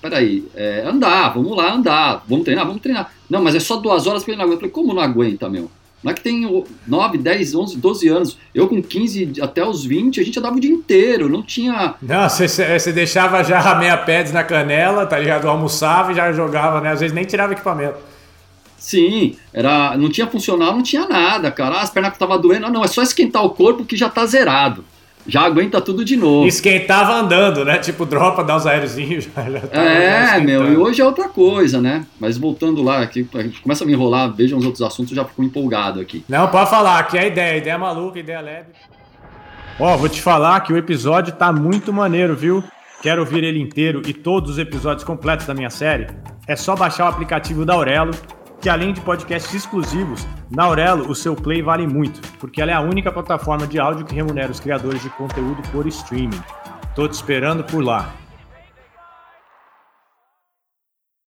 Peraí, 0.00 0.44
é, 0.54 0.84
andar, 0.86 1.30
vamos 1.30 1.56
lá 1.56 1.72
andar, 1.74 2.24
vamos 2.28 2.44
treinar, 2.44 2.66
vamos 2.66 2.80
treinar. 2.80 3.12
Não, 3.28 3.42
mas 3.42 3.54
é 3.54 3.60
só 3.60 3.76
duas 3.76 4.06
horas 4.06 4.22
porque 4.22 4.32
ele 4.32 4.38
não 4.38 4.44
aguenta. 4.44 4.56
Eu 4.56 4.70
falei, 4.70 4.72
como 4.72 4.94
não 4.94 5.02
aguenta, 5.02 5.48
meu? 5.48 5.70
Não 6.02 6.12
é 6.12 6.14
que 6.14 6.20
tem 6.20 6.64
9, 6.86 7.18
10, 7.18 7.54
11, 7.54 7.76
12 7.76 8.08
anos. 8.08 8.38
Eu 8.54 8.68
com 8.68 8.80
15 8.80 9.32
até 9.42 9.64
os 9.64 9.84
20, 9.84 10.20
a 10.20 10.24
gente 10.24 10.38
andava 10.38 10.56
o 10.56 10.60
dia 10.60 10.70
inteiro, 10.70 11.28
não 11.28 11.42
tinha. 11.42 11.94
Não, 12.00 12.28
você 12.28 12.92
deixava 12.92 13.42
já 13.42 13.60
a 13.60 13.74
meia 13.74 13.96
pads 13.96 14.32
na 14.32 14.44
canela, 14.44 15.06
tá 15.06 15.18
ligado? 15.18 15.48
Almoçava 15.48 16.12
e 16.12 16.14
já 16.14 16.32
jogava, 16.32 16.80
né? 16.80 16.92
Às 16.92 17.00
vezes 17.00 17.14
nem 17.14 17.24
tirava 17.24 17.52
equipamento. 17.52 17.98
Sim, 18.76 19.36
era, 19.52 19.96
não 19.96 20.08
tinha 20.08 20.28
funcional, 20.28 20.72
não 20.72 20.82
tinha 20.82 21.06
nada, 21.06 21.50
cara. 21.50 21.76
Ah, 21.76 21.82
as 21.82 21.90
pernas 21.90 22.12
que 22.12 22.18
tava 22.18 22.38
doendo, 22.38 22.62
não, 22.62 22.70
não, 22.70 22.84
é 22.84 22.86
só 22.86 23.02
esquentar 23.02 23.44
o 23.44 23.50
corpo 23.50 23.84
que 23.84 23.96
já 23.96 24.08
tá 24.08 24.24
zerado 24.24 24.84
já 25.28 25.42
aguenta 25.42 25.78
tudo 25.80 26.04
de 26.04 26.16
novo. 26.16 26.48
Esquentava 26.48 27.12
andando, 27.12 27.62
né? 27.64 27.76
Tipo, 27.78 28.06
dropa, 28.06 28.42
dá 28.42 28.56
uns 28.56 28.66
aéreozinhos. 28.66 29.28
Já, 29.38 29.44
já 29.44 30.36
é, 30.36 30.40
meu, 30.40 30.72
e 30.72 30.76
hoje 30.76 31.00
é 31.00 31.04
outra 31.04 31.28
coisa, 31.28 31.80
né? 31.80 32.04
Mas 32.18 32.38
voltando 32.38 32.82
lá, 32.82 33.02
aqui, 33.02 33.28
a 33.34 33.42
gente 33.42 33.60
começa 33.60 33.84
a 33.84 33.86
me 33.86 33.92
enrolar, 33.92 34.32
vejam 34.32 34.58
os 34.58 34.64
outros 34.64 34.82
assuntos, 34.82 35.14
já 35.14 35.24
fico 35.24 35.42
empolgado 35.42 36.00
aqui. 36.00 36.24
Não, 36.28 36.48
pode 36.48 36.70
falar, 36.70 36.98
aqui 36.98 37.18
é 37.18 37.22
a 37.22 37.26
ideia, 37.26 37.58
ideia 37.58 37.78
maluca, 37.78 38.18
ideia 38.18 38.40
leve. 38.40 38.68
Ó, 39.78 39.96
vou 39.96 40.08
te 40.08 40.20
falar 40.20 40.60
que 40.60 40.72
o 40.72 40.76
episódio 40.76 41.32
tá 41.34 41.52
muito 41.52 41.92
maneiro, 41.92 42.34
viu? 42.34 42.64
Quero 43.02 43.20
ouvir 43.20 43.44
ele 43.44 43.60
inteiro 43.60 44.02
e 44.06 44.12
todos 44.12 44.52
os 44.52 44.58
episódios 44.58 45.04
completos 45.04 45.46
da 45.46 45.54
minha 45.54 45.70
série? 45.70 46.08
É 46.46 46.56
só 46.56 46.74
baixar 46.74 47.04
o 47.04 47.08
aplicativo 47.08 47.64
da 47.64 47.74
Aurelo 47.74 48.12
que 48.60 48.68
além 48.68 48.92
de 48.92 49.00
podcasts 49.00 49.54
exclusivos, 49.54 50.26
na 50.50 50.64
Aurelo 50.64 51.08
o 51.10 51.14
seu 51.14 51.34
play 51.36 51.62
vale 51.62 51.86
muito, 51.86 52.20
porque 52.38 52.60
ela 52.60 52.72
é 52.72 52.74
a 52.74 52.80
única 52.80 53.12
plataforma 53.12 53.66
de 53.66 53.78
áudio 53.78 54.04
que 54.04 54.14
remunera 54.14 54.50
os 54.50 54.60
criadores 54.60 55.02
de 55.02 55.10
conteúdo 55.10 55.62
por 55.70 55.86
streaming. 55.86 56.40
Tô 56.94 57.06
te 57.06 57.12
esperando 57.12 57.62
por 57.62 57.82
lá. 57.82 58.12